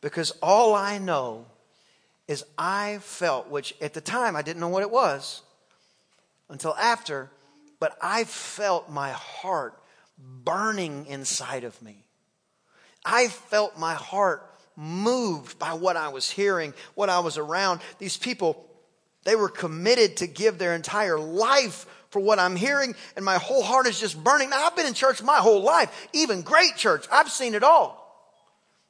[0.00, 1.46] because all I know
[2.26, 5.42] is I felt, which at the time I didn't know what it was
[6.48, 7.30] until after,
[7.80, 9.80] but I felt my heart
[10.18, 12.04] burning inside of me.
[13.04, 14.44] I felt my heart
[14.76, 17.80] moved by what I was hearing, what I was around.
[17.98, 18.66] These people,
[19.24, 23.62] they were committed to give their entire life for what I'm hearing, and my whole
[23.62, 24.50] heart is just burning.
[24.50, 27.06] Now, I've been in church my whole life, even great church.
[27.12, 27.98] I've seen it all.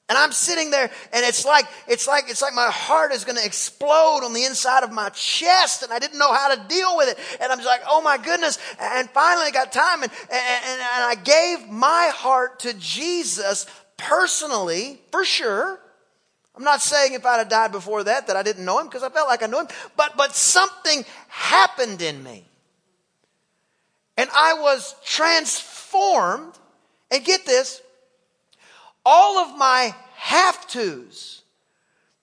[0.08, 3.36] And I'm sitting there and it's like, it's like, it's like my heart is going
[3.36, 6.96] to explode on the inside of my chest and I didn't know how to deal
[6.96, 7.18] with it.
[7.42, 8.58] And I'm just like, oh my goodness.
[8.80, 13.66] And finally I got time and, and, and I gave my heart to Jesus
[13.98, 15.78] personally, for sure.
[16.56, 19.02] I'm not saying if I'd have died before that that I didn't know him because
[19.02, 22.47] I felt like I knew him, but, but something happened in me.
[24.18, 26.52] And I was transformed.
[27.10, 27.80] And get this,
[29.06, 31.40] all of my have tos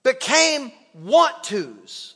[0.04, 2.14] became want tos.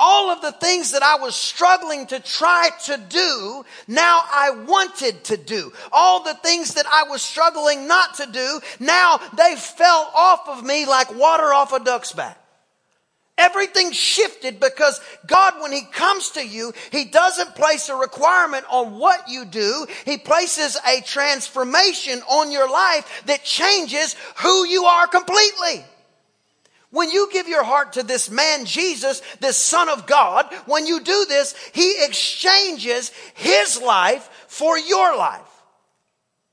[0.00, 5.24] All of the things that I was struggling to try to do, now I wanted
[5.24, 5.72] to do.
[5.90, 10.62] All the things that I was struggling not to do, now they fell off of
[10.62, 12.38] me like water off a duck's back.
[13.38, 18.98] Everything shifted because God, when He comes to you, He doesn't place a requirement on
[18.98, 19.86] what you do.
[20.04, 25.84] He places a transformation on your life that changes who you are completely.
[26.90, 31.00] When you give your heart to this man, Jesus, this son of God, when you
[31.00, 35.47] do this, He exchanges His life for your life.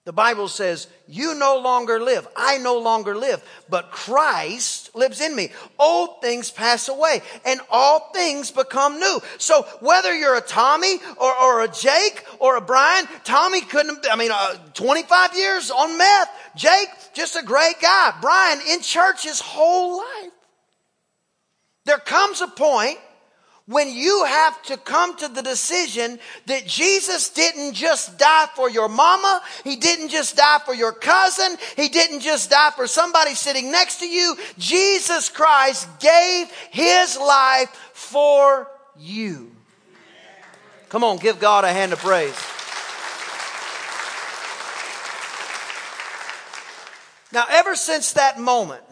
[0.05, 2.27] The Bible says, You no longer live.
[2.35, 5.51] I no longer live, but Christ lives in me.
[5.79, 9.19] Old things pass away and all things become new.
[9.39, 14.15] So whether you're a Tommy or, or a Jake or a Brian, Tommy couldn't, I
[14.15, 16.29] mean, uh, 25 years on meth.
[16.55, 18.13] Jake, just a great guy.
[18.21, 20.31] Brian in church his whole life.
[21.85, 22.99] There comes a point
[23.67, 28.88] when you have to come to the decision that Jesus didn't just die for your
[28.88, 33.71] mama, He didn't just die for your cousin, He didn't just die for somebody sitting
[33.71, 34.36] next to you.
[34.60, 39.52] Jesus Christ gave His life for you.
[40.89, 42.35] Come on, give God a hand of praise.
[47.31, 48.83] Now, ever since that moment,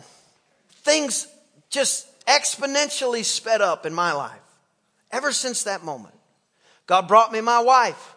[0.81, 1.27] things
[1.69, 4.42] just exponentially sped up in my life.
[5.13, 6.15] Ever since that moment,
[6.87, 8.15] God brought me my wife.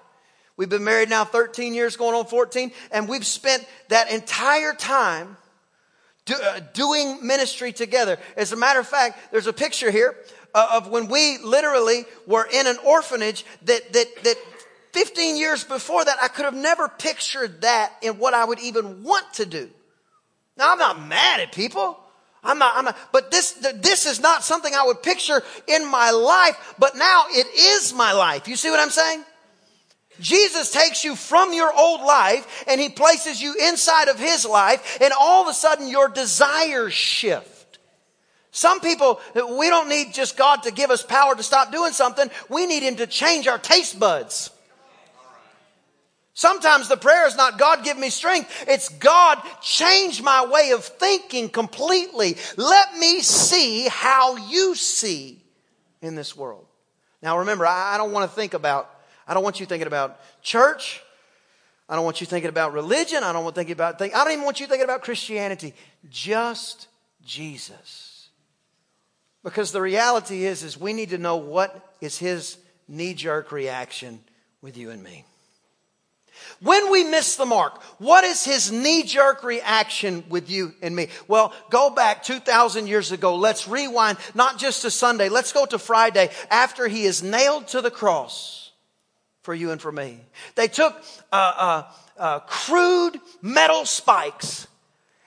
[0.56, 5.36] We've been married now 13 years, going on 14, and we've spent that entire time
[6.24, 8.18] do, uh, doing ministry together.
[8.34, 10.16] As a matter of fact, there's a picture here
[10.54, 14.36] uh, of when we literally were in an orphanage that, that, that
[14.92, 19.02] 15 years before that, I could have never pictured that in what I would even
[19.02, 19.68] want to do.
[20.56, 22.00] Now, I'm not mad at people.
[22.46, 26.10] I'm not, I'm not, but this, this is not something I would picture in my
[26.10, 28.48] life, but now it is my life.
[28.48, 29.24] You see what I'm saying?
[30.20, 34.98] Jesus takes you from your old life and he places you inside of his life
[35.00, 37.78] and all of a sudden your desires shift.
[38.50, 42.30] Some people, we don't need just God to give us power to stop doing something.
[42.48, 44.50] We need him to change our taste buds.
[46.36, 48.66] Sometimes the prayer is not God give me strength.
[48.68, 52.36] It's God change my way of thinking completely.
[52.58, 55.42] Let me see how you see
[56.02, 56.66] in this world.
[57.22, 58.90] Now remember, I don't want to think about,
[59.26, 61.02] I don't want you thinking about church.
[61.88, 63.24] I don't want you thinking about religion.
[63.24, 65.72] I don't want thinking about, I don't even want you thinking about Christianity.
[66.10, 66.88] Just
[67.24, 68.28] Jesus.
[69.42, 72.58] Because the reality is, is we need to know what is his
[72.88, 74.20] knee jerk reaction
[74.60, 75.24] with you and me.
[76.60, 81.08] When we miss the mark, what is his knee jerk reaction with you and me?
[81.28, 83.36] Well, go back 2,000 years ago.
[83.36, 85.28] Let's rewind, not just to Sunday.
[85.28, 88.72] Let's go to Friday after he is nailed to the cross
[89.42, 90.20] for you and for me.
[90.54, 90.94] They took
[91.30, 91.82] uh, uh,
[92.18, 94.66] uh, crude metal spikes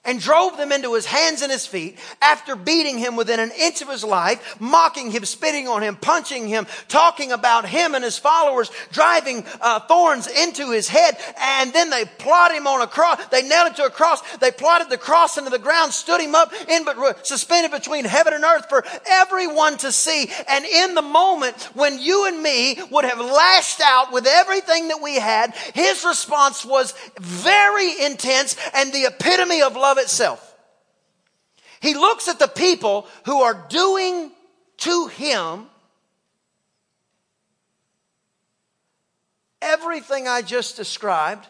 [0.10, 3.84] and drove them into his hands and his feet after beating him within an inch
[3.84, 8.18] of his life, mocking him, spitting on him, punching him, talking about him and his
[8.18, 13.24] followers, driving uh, thorns into his head, and then they plot him on a cross.
[13.28, 14.22] They nailed him to a cross.
[14.38, 18.34] They plotted the cross into the ground, stood him up, in, but suspended between heaven
[18.34, 20.32] and earth for everyone to see.
[20.48, 25.04] And in the moment when you and me would have lashed out with everything that
[25.04, 30.46] we had, his response was very intense and the epitome of love love itself.
[31.82, 34.32] He looks at the people who are doing
[34.78, 35.68] to him
[39.62, 41.48] everything I just described.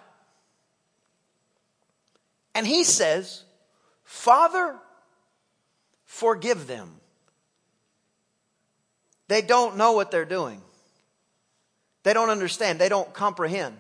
[2.54, 3.44] And he says,
[4.04, 4.76] Father,
[6.06, 6.96] forgive them.
[9.28, 10.62] They don't know what they're doing.
[12.04, 12.80] They don't understand.
[12.80, 13.78] They don't comprehend.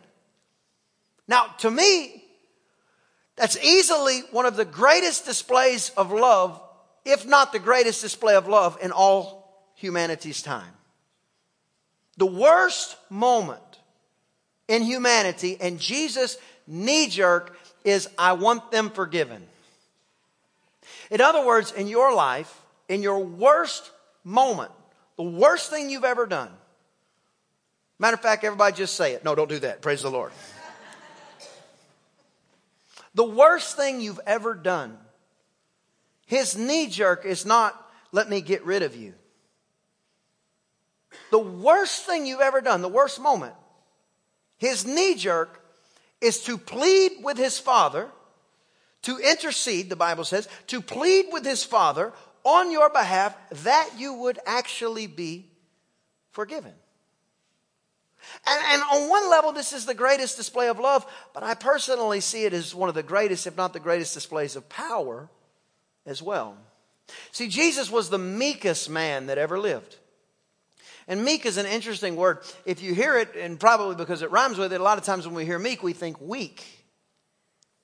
[1.27, 2.23] Now, to me,
[3.39, 6.61] that's easily one of the greatest displays of love,
[7.05, 10.73] if not the greatest display of love in all humanity's time.
[12.17, 13.61] The worst moment
[14.67, 16.37] in humanity, and Jesus'
[16.67, 19.41] knee jerk is, I want them forgiven.
[21.09, 23.89] In other words, in your life, in your worst
[24.25, 24.71] moment,
[25.15, 26.51] the worst thing you've ever done.
[27.99, 29.23] Matter of fact, everybody just say it.
[29.23, 29.81] No, don't do that.
[29.81, 30.33] Praise the Lord.
[33.15, 34.97] The worst thing you've ever done.
[36.25, 37.75] His knee jerk is not,
[38.11, 39.13] let me get rid of you.
[41.31, 43.53] The worst thing you've ever done, the worst moment,
[44.57, 45.63] his knee jerk
[46.21, 48.09] is to plead with his father,
[49.03, 54.13] to intercede, the Bible says, to plead with his father on your behalf that you
[54.13, 55.47] would actually be
[56.31, 56.73] forgiven.
[58.45, 62.19] And, and, on one level, this is the greatest display of love, but I personally
[62.19, 65.29] see it as one of the greatest, if not the greatest, displays of power
[66.05, 66.57] as well.
[67.31, 69.97] See, Jesus was the meekest man that ever lived.
[71.07, 72.39] And meek is an interesting word.
[72.65, 75.25] If you hear it, and probably because it rhymes with it, a lot of times
[75.25, 76.63] when we hear meek, we think weak.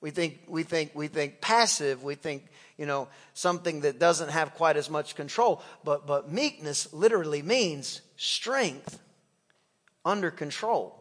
[0.00, 2.04] We think, we think, we think passive.
[2.04, 2.44] We think,
[2.78, 5.60] you know, something that doesn't have quite as much control.
[5.82, 9.00] But, but meekness literally means strength
[10.06, 10.96] under control.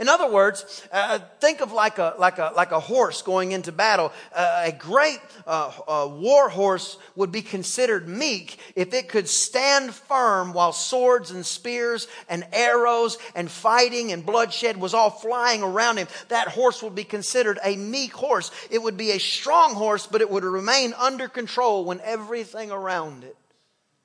[0.00, 3.72] In other words, uh, think of like a, like, a, like a horse going into
[3.72, 4.12] battle.
[4.34, 9.94] Uh, a great uh, uh, war horse would be considered meek if it could stand
[9.94, 15.98] firm while swords and spears and arrows and fighting and bloodshed was all flying around
[15.98, 16.08] him.
[16.28, 18.50] That horse would be considered a meek horse.
[18.70, 23.22] It would be a strong horse, but it would remain under control when everything around
[23.22, 23.36] it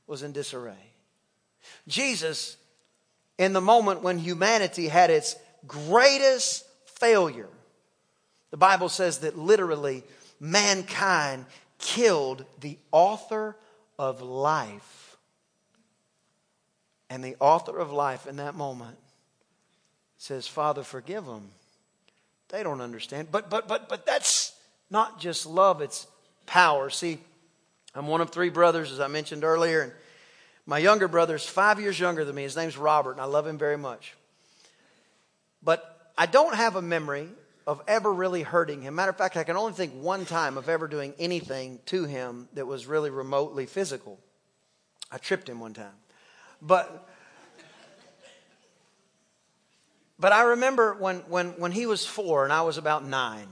[0.06, 0.92] was in disarray.
[1.88, 2.58] Jesus
[3.38, 5.36] in the moment when humanity had its
[5.68, 7.50] greatest failure.
[8.52, 10.04] The Bible says that literally
[10.40, 11.46] mankind
[11.80, 13.56] killed the author
[13.98, 15.18] of life.
[17.10, 18.98] And the author of life in that moment
[20.18, 21.50] says, Father, forgive them.
[22.50, 23.30] They don't understand.
[23.32, 24.54] But but but but that's
[24.90, 26.08] not just love, it's
[26.46, 26.90] power.
[26.90, 27.18] See,
[27.96, 29.92] I'm one of three brothers, as I mentioned earlier, and
[30.66, 32.44] my younger brother is five years younger than me.
[32.44, 34.16] His name's Robert, and I love him very much.
[35.62, 37.30] But I don't have a memory
[37.66, 38.96] of ever really hurting him.
[38.96, 42.48] Matter of fact, I can only think one time of ever doing anything to him
[42.54, 44.20] that was really remotely physical.
[45.12, 45.96] I tripped him one time.
[46.62, 47.10] But
[50.20, 53.48] but I remember when, when, when he was four and I was about nine,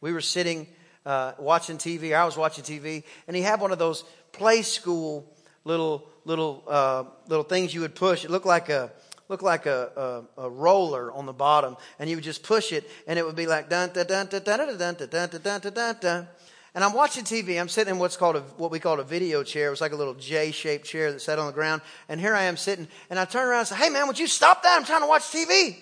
[0.00, 0.66] we were sitting
[1.06, 2.16] uh, watching TV.
[2.16, 5.32] I was watching TV, and he had one of those play school
[5.64, 8.24] little little uh, little things you would push.
[8.24, 8.92] It looked like a
[9.28, 12.88] looked like a, a, a, roller on the bottom, and you would just push it,
[13.06, 15.72] and it would be like dun dun dun dun dun dun dun dun dun dun
[15.72, 16.28] dun dun.
[16.74, 17.60] And I'm watching TV.
[17.60, 19.68] I'm sitting in what's called a, what we call a video chair.
[19.68, 21.82] It was like a little J-shaped chair that sat on the ground.
[22.08, 24.26] And here I am sitting, and I turn around and say, "Hey man, would you
[24.26, 24.76] stop that?
[24.76, 25.76] I'm trying to watch TV."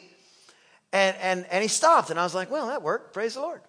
[0.93, 3.15] And and and he stopped, and I was like, "Well, that worked.
[3.15, 3.63] Praise the Lord."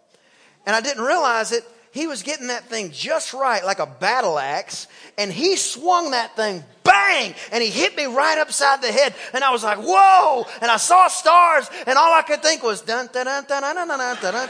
[0.66, 4.40] And I didn't realize it he was getting that thing just right, like a battle
[4.40, 9.14] axe, and he swung that thing bang, and he hit me right upside the head,
[9.32, 12.82] and I was like, whoa, and I saw stars, and all I could think was
[12.82, 14.34] dun dun dun dun dun dun dun.
[14.34, 14.50] dun.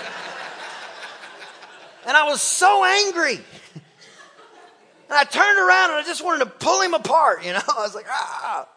[2.07, 3.39] and I was so angry.
[5.09, 7.61] And I turned around and I just wanted to pull him apart, you know.
[7.77, 8.67] I was like, ah.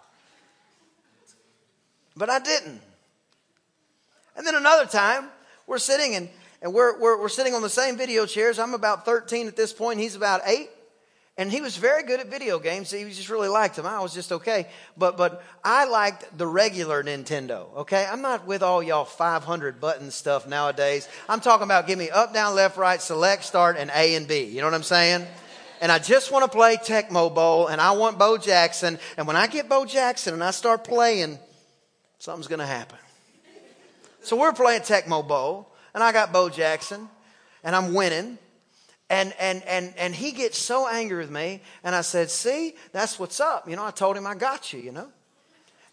[2.16, 2.82] But I didn't.
[4.36, 5.30] And then another time,
[5.66, 6.28] we're sitting and
[6.62, 8.58] and we're, we're, we're sitting on the same video chairs.
[8.58, 10.00] I'm about 13 at this point.
[10.00, 10.70] He's about eight.
[11.38, 12.90] And he was very good at video games.
[12.90, 13.84] He just really liked them.
[13.84, 14.68] I was just okay.
[14.96, 18.06] But, but I liked the regular Nintendo, okay?
[18.10, 21.06] I'm not with all y'all 500 button stuff nowadays.
[21.28, 24.44] I'm talking about give me up, down, left, right, select, start, and A and B.
[24.44, 25.26] You know what I'm saying?
[25.82, 28.98] And I just want to play Tecmo Bowl, and I want Bo Jackson.
[29.18, 31.38] And when I get Bo Jackson and I start playing,
[32.18, 32.98] something's going to happen.
[34.22, 37.08] So we're playing Tecmo Bowl, and I got Bo Jackson,
[37.64, 38.36] and I'm winning.
[39.08, 41.62] And, and, and, and he gets so angry with me.
[41.82, 43.66] And I said, See, that's what's up.
[43.66, 45.08] You know, I told him I got you, you know.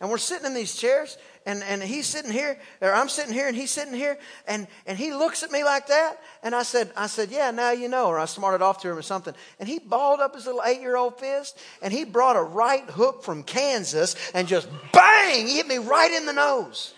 [0.01, 3.47] And we're sitting in these chairs, and, and he's sitting here, or I'm sitting here,
[3.47, 6.19] and he's sitting here, and, and he looks at me like that.
[6.41, 8.07] And I said, I said, Yeah, now you know.
[8.07, 9.33] Or I smarted off to him or something.
[9.57, 12.89] And he balled up his little eight year old fist, and he brought a right
[12.89, 16.93] hook from Kansas and just bang, he hit me right in the nose.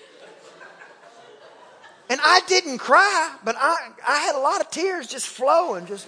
[2.10, 6.08] And I didn't cry, but I, I had a lot of tears just flowing, just.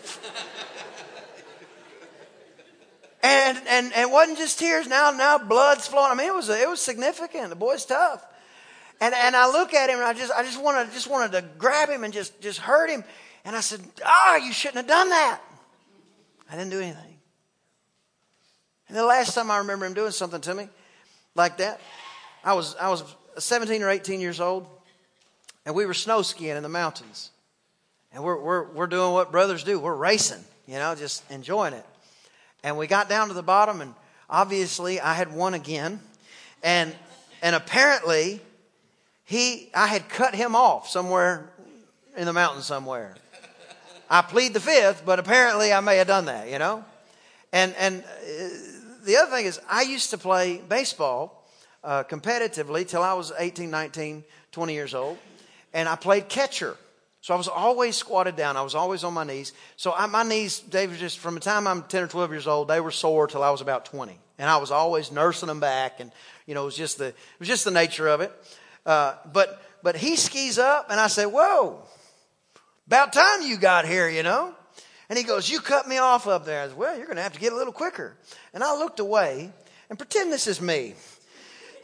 [3.24, 6.12] and, and, and it wasn't just tears, now, now blood's flowing.
[6.12, 7.50] I mean, it was, it was significant.
[7.50, 8.24] The boy's tough.
[9.02, 11.44] And, and I look at him and I just, I just wanted, just wanted to
[11.58, 13.04] grab him and just, just hurt him.
[13.44, 15.42] And I said, ah, oh, you shouldn't have done that.
[16.50, 17.18] I didn't do anything.
[18.88, 20.70] And the last time I remember him doing something to me
[21.36, 21.82] like that,
[22.44, 23.04] I was, I was
[23.38, 24.68] 17 or 18 years old
[25.68, 27.30] and we were snow skiing in the mountains.
[28.14, 29.78] And we're, we're, we're doing what brothers do.
[29.78, 31.86] We're racing, you know, just enjoying it.
[32.64, 33.94] And we got down to the bottom, and
[34.30, 36.00] obviously I had won again.
[36.64, 36.96] And,
[37.42, 38.40] and apparently,
[39.26, 41.50] he, I had cut him off somewhere
[42.16, 43.16] in the mountain somewhere.
[44.10, 46.86] I plead the fifth, but apparently I may have done that, you know?
[47.52, 48.48] And, and uh,
[49.04, 51.46] the other thing is, I used to play baseball
[51.84, 55.18] uh, competitively till I was 18, 19, 20 years old
[55.78, 56.76] and I played catcher.
[57.22, 58.58] So I was always squatted down.
[58.58, 59.54] I was always on my knees.
[59.76, 62.48] So I, my knees, they were just, from the time I'm 10 or 12 years
[62.48, 64.18] old, they were sore till I was about 20.
[64.40, 66.00] And I was always nursing them back.
[66.00, 66.12] And,
[66.48, 68.34] you know, it was just the, it was just the nature of it.
[68.88, 71.84] Uh, but, but he skis up and I said, whoa,
[72.88, 74.56] about time you got here, you know?
[75.10, 76.64] And he goes, you cut me off up there.
[76.64, 78.18] I said, well, you're going to have to get a little quicker.
[78.52, 79.52] And I looked away
[79.92, 80.96] and pretend this is me.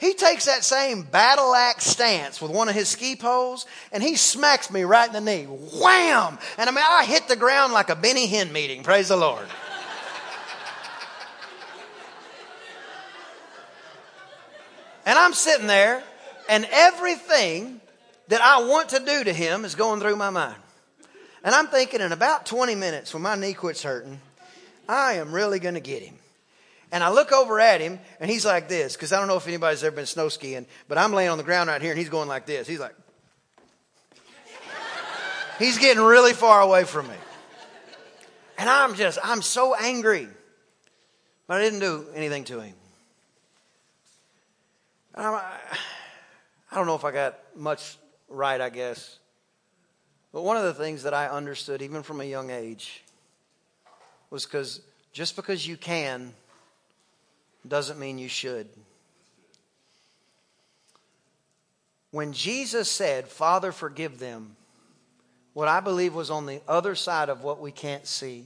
[0.04, 4.18] He takes that same battle axe stance with one of his ski poles and he
[4.18, 5.46] smacks me right in the knee.
[5.46, 6.38] Wham!
[6.58, 8.84] And I mean, I hit the ground like a Benny Hinn meeting.
[8.84, 9.48] Praise the Lord.
[15.06, 16.04] and I'm sitting there
[16.50, 17.80] and everything
[18.28, 20.58] that I want to do to him is going through my mind.
[21.46, 24.20] And I'm thinking in about 20 minutes when my knee quits hurting,
[24.90, 26.16] I am really going to get him.
[26.94, 29.48] And I look over at him, and he's like this, because I don't know if
[29.48, 32.08] anybody's ever been snow skiing, but I'm laying on the ground right here, and he's
[32.08, 32.68] going like this.
[32.68, 32.94] He's like,
[35.58, 37.16] he's getting really far away from me.
[38.60, 40.28] And I'm just, I'm so angry.
[41.48, 42.76] But I didn't do anything to him.
[45.16, 47.98] I—I don't know if I got much
[48.30, 49.18] right, I guess.
[50.32, 53.04] But one of the things that I understood, even from a young age,
[54.30, 54.82] was because
[55.12, 56.34] just because you can
[57.68, 58.68] doesn't mean you should.
[62.12, 64.56] When Jesus said, Father, forgive them,
[65.54, 68.46] what I believe was on the other side of what we can't see,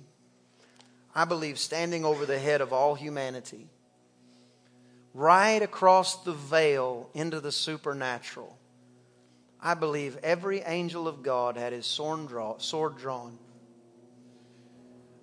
[1.13, 3.67] I believe standing over the head of all humanity,
[5.13, 8.57] right across the veil into the supernatural,
[9.61, 12.27] I believe every angel of God had his sword
[12.97, 13.37] drawn,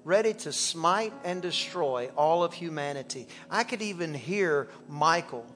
[0.04, 3.26] ready to smite and destroy all of humanity.
[3.50, 5.46] I could even hear Michael.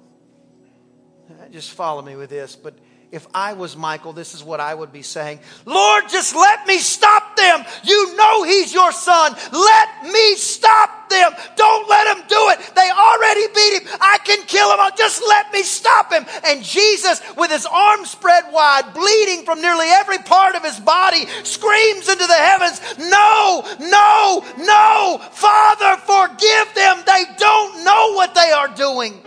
[1.51, 2.75] Just follow me with this, but
[3.11, 5.41] if I was Michael, this is what I would be saying.
[5.65, 7.65] Lord, just let me stop them.
[7.85, 9.35] You know he's your son.
[9.51, 11.33] Let me stop them.
[11.57, 12.59] Don't let him do it.
[12.75, 13.99] They already beat him.
[14.01, 14.93] I can kill him.
[14.99, 16.27] Just let me stop him.
[16.45, 21.25] And Jesus, with his arms spread wide, bleeding from nearly every part of his body,
[21.45, 25.19] screams into the heavens, No, no, no.
[25.33, 27.03] Father, forgive them.
[27.07, 29.23] They don't know what they are doing.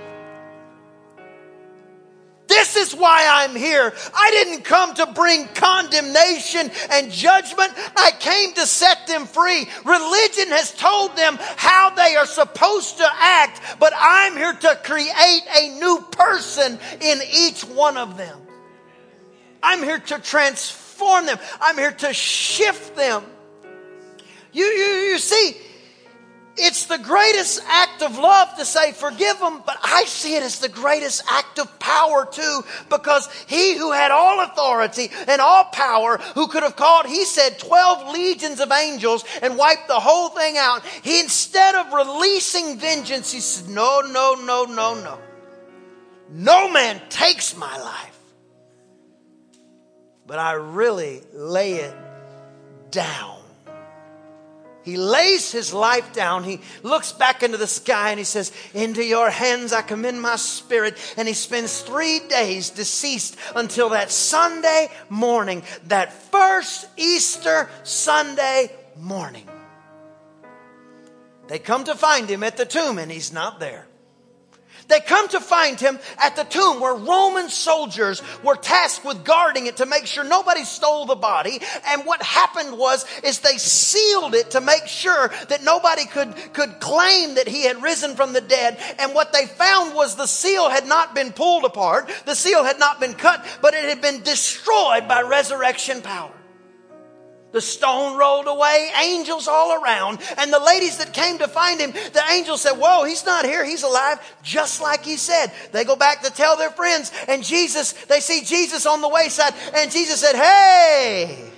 [2.52, 3.93] This is why I'm here.
[4.14, 7.72] I didn't come to bring condemnation and judgment.
[7.95, 9.70] I came to set them free.
[9.86, 15.43] Religion has told them how they are supposed to act, but I'm here to create
[15.62, 18.38] a new person in each one of them.
[19.64, 21.39] I'm here to transform them.
[21.62, 23.24] I'm here to shift them.
[24.52, 25.56] You, you, you see,
[26.62, 30.59] it's the greatest act of love to say, forgive them, but I see it as
[30.59, 36.18] the greatest act of power too, because he who had all authority and all power,
[36.36, 40.57] who could have called, he said, 12 legions of angels and wiped the whole thing
[40.57, 40.86] out.
[40.86, 45.20] He, instead of releasing vengeance, he said, no, no, no, no, no.
[46.30, 48.20] No man takes my life,
[50.26, 51.95] but I really lay it
[52.89, 53.41] down
[54.84, 56.43] he lays his life down.
[56.43, 60.38] He looks back into the sky and he says, Into your hands I commend my
[60.38, 60.97] spirit.
[61.17, 69.47] And he spends three days deceased until that Sunday morning, that first Easter Sunday morning.
[71.47, 73.86] They come to find him at the tomb and he's not there.
[74.92, 79.68] They come to find him at the tomb where Roman soldiers were tasked with guarding
[79.68, 81.62] it to make sure nobody stole the body.
[81.88, 86.82] And what happened was, is they sealed it to make sure that nobody could, could
[86.82, 88.78] claim that he had risen from the dead.
[89.00, 92.12] And what they found was the seal had not been pulled apart.
[92.26, 96.34] The seal had not been cut, but it had been destroyed by resurrection power.
[97.52, 100.20] The stone rolled away, angels all around.
[100.38, 103.66] And the ladies that came to find him, the angels said, Whoa, he's not here.
[103.66, 105.52] He's alive, just like he said.
[105.74, 107.12] They go back to tell their friends.
[107.28, 109.54] And Jesus, they see Jesus on the wayside.
[109.76, 111.52] And Jesus said, Hey,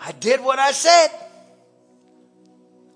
[0.00, 1.08] I did what I said.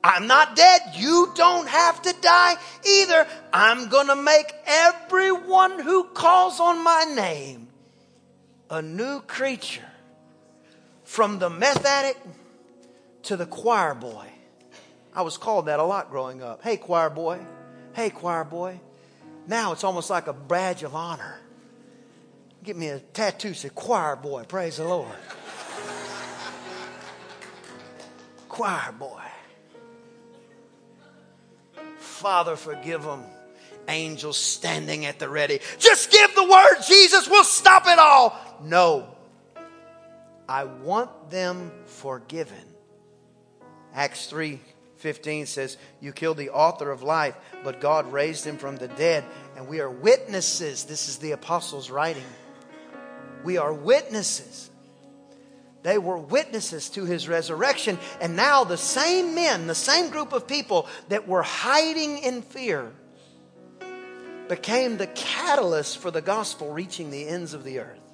[0.04, 0.80] I'm not dead.
[0.94, 2.54] You don't have to die
[2.86, 3.26] either.
[3.52, 7.66] I'm going to make everyone who calls on my name
[8.70, 9.82] a new creature
[11.06, 12.18] from the meth addict
[13.22, 14.26] to the choir boy.
[15.14, 16.62] I was called that a lot growing up.
[16.62, 17.40] Hey, choir boy.
[17.94, 18.80] Hey, choir boy.
[19.46, 21.38] Now it's almost like a badge of honor.
[22.62, 24.44] Get me a tattoo, say choir boy.
[24.44, 25.08] Praise the Lord.
[28.48, 29.22] choir boy.
[31.98, 33.22] Father, forgive them.
[33.88, 35.60] Angels standing at the ready.
[35.78, 37.30] Just give the word, Jesus.
[37.30, 38.36] We'll stop it all.
[38.64, 39.15] No.
[40.48, 42.64] I want them forgiven.
[43.94, 44.60] Acts 3
[44.96, 49.24] 15 says, You killed the author of life, but God raised him from the dead.
[49.56, 50.84] And we are witnesses.
[50.84, 52.24] This is the apostles' writing.
[53.44, 54.70] We are witnesses.
[55.82, 57.98] They were witnesses to his resurrection.
[58.20, 62.90] And now the same men, the same group of people that were hiding in fear,
[64.48, 68.05] became the catalyst for the gospel reaching the ends of the earth.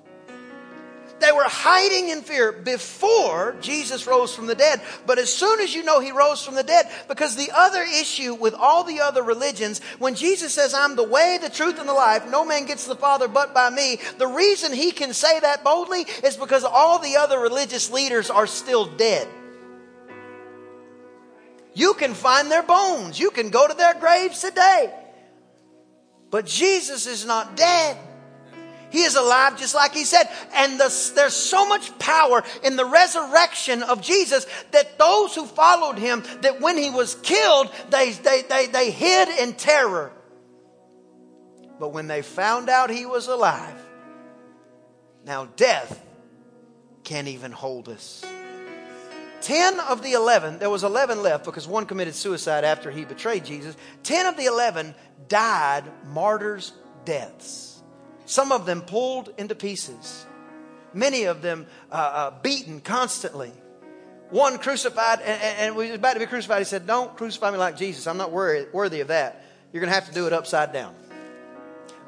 [1.22, 4.80] They were hiding in fear before Jesus rose from the dead.
[5.06, 8.34] But as soon as you know he rose from the dead, because the other issue
[8.34, 11.92] with all the other religions, when Jesus says, I'm the way, the truth, and the
[11.94, 15.62] life, no man gets the Father but by me, the reason he can say that
[15.62, 19.28] boldly is because all the other religious leaders are still dead.
[21.72, 23.18] You can find their bones.
[23.18, 24.92] You can go to their graves today.
[26.30, 27.96] But Jesus is not dead.
[28.92, 30.28] He is alive just like he said.
[30.54, 35.98] And the, there's so much power in the resurrection of Jesus that those who followed
[35.98, 40.12] him, that when he was killed, they, they, they, they hid in terror.
[41.80, 43.74] But when they found out he was alive,
[45.24, 46.04] now death
[47.02, 48.24] can't even hold us.
[49.40, 53.44] 10 of the 11, there was 11 left because one committed suicide after he betrayed
[53.44, 53.74] Jesus.
[54.04, 54.94] 10 of the 11
[55.28, 56.72] died martyrs'
[57.04, 57.71] deaths.
[58.32, 60.24] Some of them pulled into pieces,
[60.94, 63.52] many of them uh, uh, beaten constantly.
[64.30, 66.60] One crucified, and, and was about to be crucified.
[66.60, 68.06] He said, Don't crucify me like Jesus.
[68.06, 69.44] I'm not worthy, worthy of that.
[69.70, 70.94] You're going to have to do it upside down.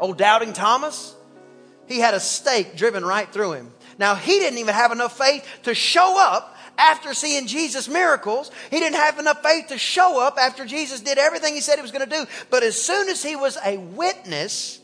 [0.01, 1.15] Old doubting Thomas,
[1.85, 3.71] he had a stake driven right through him.
[3.99, 8.51] Now, he didn't even have enough faith to show up after seeing Jesus' miracles.
[8.71, 11.83] He didn't have enough faith to show up after Jesus did everything he said he
[11.83, 12.25] was going to do.
[12.49, 14.81] But as soon as he was a witness,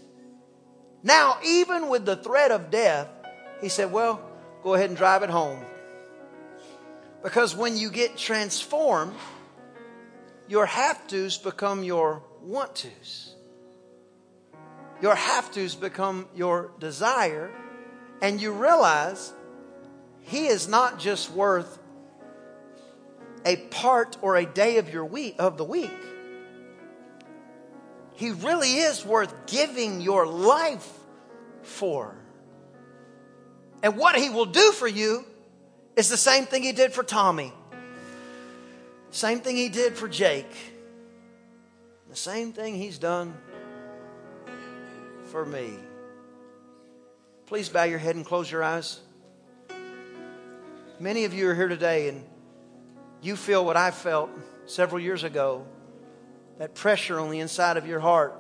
[1.03, 3.09] now, even with the threat of death,
[3.61, 4.21] he said, Well,
[4.63, 5.65] go ahead and drive it home.
[7.23, 9.15] Because when you get transformed,
[10.49, 13.35] your have tos become your want tos.
[15.01, 17.51] Your have tos become your desire,
[18.21, 19.33] and you realize
[20.23, 21.79] he is not just worth
[23.45, 25.91] a part or a day of your week of the week.
[28.21, 30.87] He really is worth giving your life
[31.63, 32.15] for.
[33.83, 35.25] And what he will do for you
[35.97, 37.51] is the same thing he did for Tommy.
[39.11, 40.55] Same thing he did for Jake.
[42.11, 43.35] The same thing he's done
[45.29, 45.79] for me.
[47.47, 49.01] Please bow your head and close your eyes.
[50.99, 52.23] Many of you are here today and
[53.23, 54.29] you feel what I felt
[54.67, 55.65] several years ago
[56.61, 58.39] that pressure on the inside of your heart.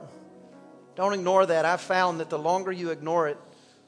[0.95, 1.64] Don't ignore that.
[1.64, 3.39] I've found that the longer you ignore it,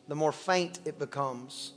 [0.08, 1.74] the more faint it becomes.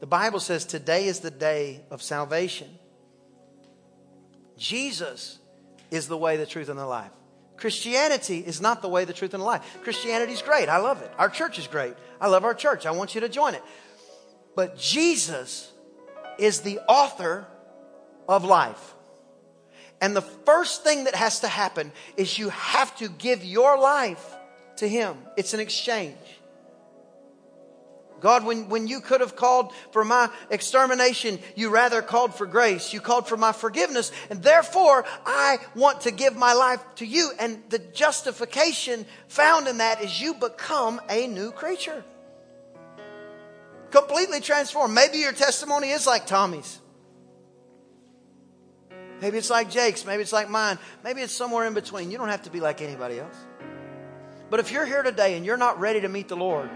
[0.00, 2.68] The Bible says today is the day of salvation.
[4.56, 5.38] Jesus
[5.90, 7.10] is the way, the truth, and the life.
[7.58, 9.80] Christianity is not the way, the truth, and the life.
[9.82, 10.70] Christianity is great.
[10.70, 11.12] I love it.
[11.18, 11.92] Our church is great.
[12.18, 12.86] I love our church.
[12.86, 13.62] I want you to join it.
[14.56, 15.70] But Jesus
[16.38, 17.46] is the author
[18.26, 18.94] of life.
[20.00, 24.36] And the first thing that has to happen is you have to give your life
[24.76, 25.16] to Him.
[25.36, 26.16] It's an exchange.
[28.20, 32.92] God, when, when you could have called for my extermination, you rather called for grace.
[32.92, 34.10] You called for my forgiveness.
[34.28, 37.30] And therefore, I want to give my life to you.
[37.38, 42.04] And the justification found in that is you become a new creature.
[43.90, 44.94] Completely transformed.
[44.94, 46.80] Maybe your testimony is like Tommy's.
[49.20, 50.04] Maybe it's like Jake's.
[50.04, 50.78] Maybe it's like mine.
[51.02, 52.10] Maybe it's somewhere in between.
[52.10, 53.36] You don't have to be like anybody else.
[54.50, 56.70] But if you're here today and you're not ready to meet the Lord,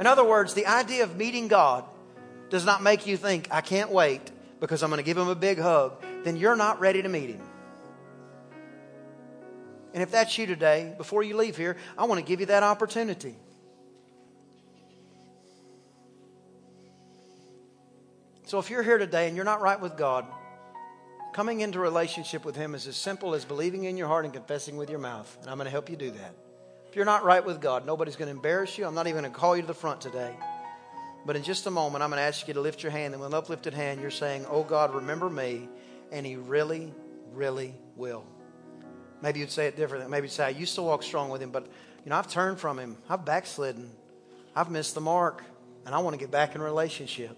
[0.00, 1.84] in other words, the idea of meeting God
[2.50, 4.30] does not make you think, I can't wait
[4.60, 7.30] because I'm going to give him a big hug, then you're not ready to meet
[7.30, 7.42] him.
[9.94, 12.62] And if that's you today, before you leave here, I want to give you that
[12.62, 13.36] opportunity.
[18.46, 20.26] So if you're here today and you're not right with God,
[21.32, 24.76] coming into relationship with Him is as simple as believing in your heart and confessing
[24.76, 25.36] with your mouth.
[25.40, 26.34] And I'm going to help you do that.
[26.88, 28.84] If you're not right with God, nobody's going to embarrass you.
[28.84, 30.36] I'm not even going to call you to the front today.
[31.24, 33.14] But in just a moment, I'm going to ask you to lift your hand.
[33.14, 35.68] And with an uplifted hand, you're saying, Oh God, remember me.
[36.10, 36.92] And He really,
[37.32, 38.24] really will.
[39.22, 40.10] Maybe you'd say it differently.
[40.10, 41.66] Maybe you'd say, I used to walk strong with Him, but
[42.04, 42.98] you know, I've turned from Him.
[43.08, 43.90] I've backslidden.
[44.54, 45.44] I've missed the mark.
[45.86, 47.36] And I want to get back in relationship.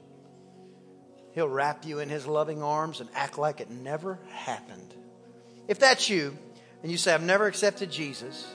[1.34, 4.94] He'll wrap you in His loving arms and act like it never happened.
[5.66, 6.36] If that's you,
[6.82, 8.46] and you say, I've never accepted Jesus,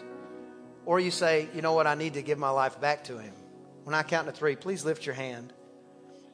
[0.86, 3.34] or you say, you know what, I need to give my life back to Him.
[3.84, 5.52] When I count to three, please lift your hand.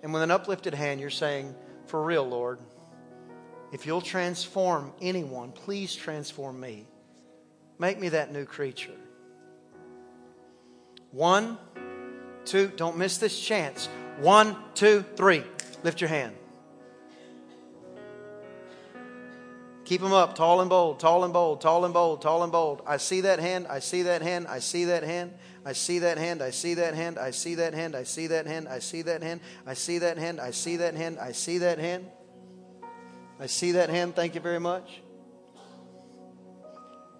[0.04, 1.56] And with an uplifted hand, you're saying,
[1.88, 2.60] For real, Lord,
[3.72, 6.86] if you'll transform anyone, please transform me.
[7.80, 8.96] Make me that new creature.
[11.12, 11.58] One,
[12.46, 13.90] two, don't miss this chance.
[14.20, 15.44] One, two, three.
[15.86, 16.36] Lift your hand.
[19.84, 22.82] Keep them up, tall and bold, tall and bold, tall and bold, tall and bold.
[22.88, 26.18] I see that hand, I see that hand, I see that hand, I see that
[26.18, 29.04] hand, I see that hand, I see that hand, I see that hand, I see
[29.04, 32.06] that hand, I see that hand, I see that hand, I see that hand.
[33.40, 35.02] I see that hand, thank you very much.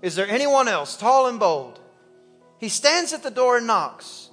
[0.02, 1.80] Is there anyone else, tall and bold?
[2.58, 4.25] He stands at the door and knocks.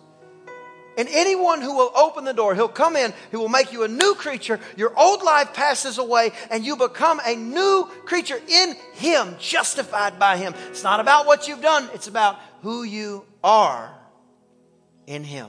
[0.96, 3.88] And anyone who will open the door, he'll come in, he will make you a
[3.88, 4.60] new creature.
[4.76, 10.36] Your old life passes away, and you become a new creature in him, justified by
[10.36, 10.54] him.
[10.68, 13.94] It's not about what you've done, it's about who you are
[15.06, 15.48] in him.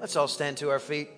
[0.00, 1.10] Let's all stand to our feet.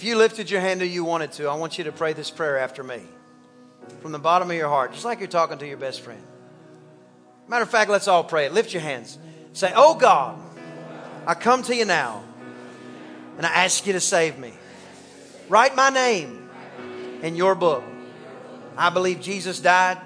[0.00, 2.30] If you lifted your hand or you wanted to, I want you to pray this
[2.30, 3.02] prayer after me
[4.00, 6.22] from the bottom of your heart, just like you're talking to your best friend.
[7.48, 8.54] Matter of fact, let's all pray it.
[8.54, 9.18] Lift your hands.
[9.52, 10.38] Say, Oh God,
[11.26, 12.24] I come to you now
[13.36, 14.54] and I ask you to save me.
[15.50, 16.48] Write my name
[17.20, 17.84] in your book.
[18.78, 19.98] I believe Jesus died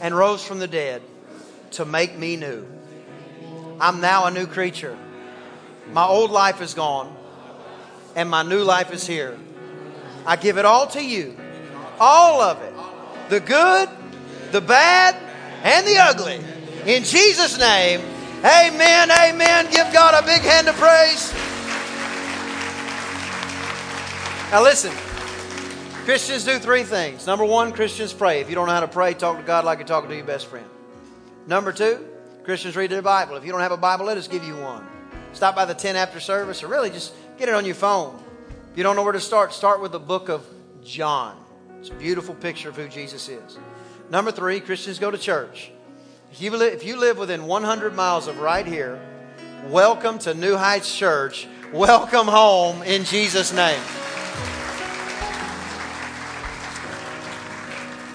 [0.00, 1.02] and rose from the dead
[1.72, 2.66] to make me new.
[3.80, 4.96] I'm now a new creature.
[5.92, 7.14] My old life is gone,
[8.14, 9.38] and my new life is here.
[10.26, 11.36] I give it all to you,
[12.00, 12.74] all of it
[13.28, 13.88] the good,
[14.52, 15.16] the bad,
[15.62, 16.40] and the ugly.
[16.86, 18.00] In Jesus' name,
[18.44, 19.66] amen, amen.
[19.70, 21.32] Give God a big hand of praise.
[24.50, 24.92] Now, listen.
[26.04, 27.26] Christians do three things.
[27.26, 28.42] Number one, Christians pray.
[28.42, 30.26] If you don't know how to pray, talk to God like you're talking to your
[30.26, 30.66] best friend.
[31.46, 31.98] Number two,
[32.44, 33.36] Christians read their Bible.
[33.36, 34.86] If you don't have a Bible, let us give you one.
[35.32, 38.22] Stop by the 10 after service, or really just get it on your phone.
[38.70, 40.46] If you don't know where to start, start with the book of
[40.84, 41.36] John.
[41.80, 43.58] It's a beautiful picture of who Jesus is.
[44.08, 45.72] Number three, Christians go to church.
[46.30, 49.00] If you, live, if you live within 100 miles of right here,
[49.66, 51.48] welcome to New Heights Church.
[51.72, 53.80] Welcome home in Jesus' name.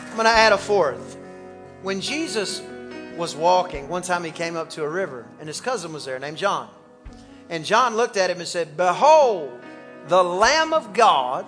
[0.08, 1.18] I'm going to add a fourth.
[1.82, 2.62] When Jesus
[3.18, 6.20] was walking, one time he came up to a river, and his cousin was there
[6.20, 6.70] named John.
[7.50, 9.52] And John looked at him and said, Behold,
[10.08, 11.46] the Lamb of God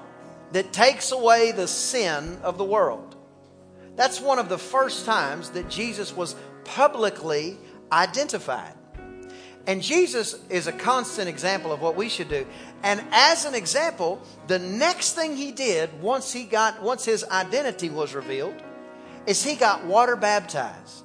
[0.52, 3.16] that takes away the sin of the world.
[3.96, 7.58] That's one of the first times that Jesus was publicly
[7.92, 8.74] identified.
[9.68, 12.48] And Jesus is a constant example of what we should do.
[12.82, 17.90] And as an example, the next thing he did once he got once his identity
[17.90, 18.56] was revealed
[19.28, 21.04] is he got water baptized.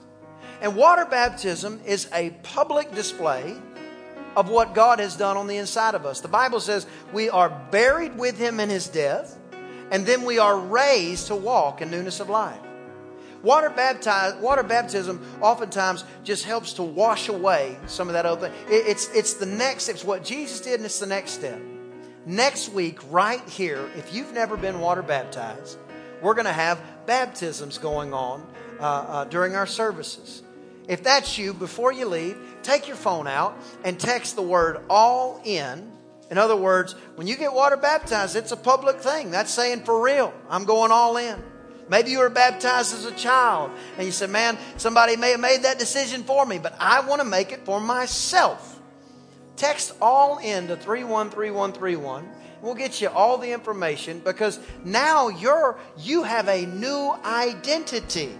[0.62, 3.56] And water baptism is a public display
[4.36, 6.20] of what God has done on the inside of us.
[6.20, 9.38] The Bible says we are buried with him in his death,
[9.90, 12.60] and then we are raised to walk in newness of life.
[13.42, 18.58] Water, baptize, water baptism oftentimes just helps to wash away some of that other thing.
[18.68, 21.60] It, it's, it's the next, it's what Jesus did, and it's the next step.
[22.24, 25.78] Next week, right here, if you've never been water baptized,
[26.20, 28.44] we're going to have baptisms going on
[28.80, 30.42] uh, uh, during our services.
[30.88, 35.40] If that's you, before you leave, take your phone out and text the word all
[35.44, 35.92] in.
[36.30, 39.30] In other words, when you get water baptized, it's a public thing.
[39.30, 41.42] That's saying for real, I'm going all in.
[41.88, 45.62] Maybe you were baptized as a child and you said, Man, somebody may have made
[45.62, 48.80] that decision for me, but I want to make it for myself.
[49.56, 52.28] Text all in to 313131.
[52.60, 58.36] We'll get you all the information because now you're you have a new identity.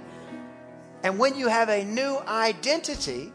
[1.03, 3.33] And when you have a new identity,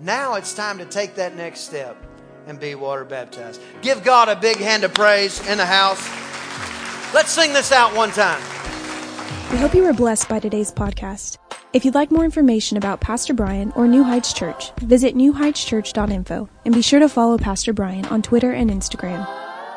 [0.00, 1.96] now it's time to take that next step
[2.46, 3.60] and be water baptized.
[3.82, 6.02] Give God a big hand of praise in the house.
[7.14, 8.42] Let's sing this out one time.
[9.52, 11.38] We hope you were blessed by today's podcast.
[11.72, 16.74] If you'd like more information about Pastor Brian or New Heights Church, visit newheightschurch.info and
[16.74, 19.28] be sure to follow Pastor Brian on Twitter and Instagram.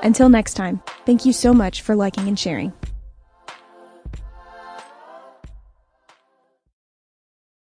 [0.03, 2.73] Until next time, thank you so much for liking and sharing.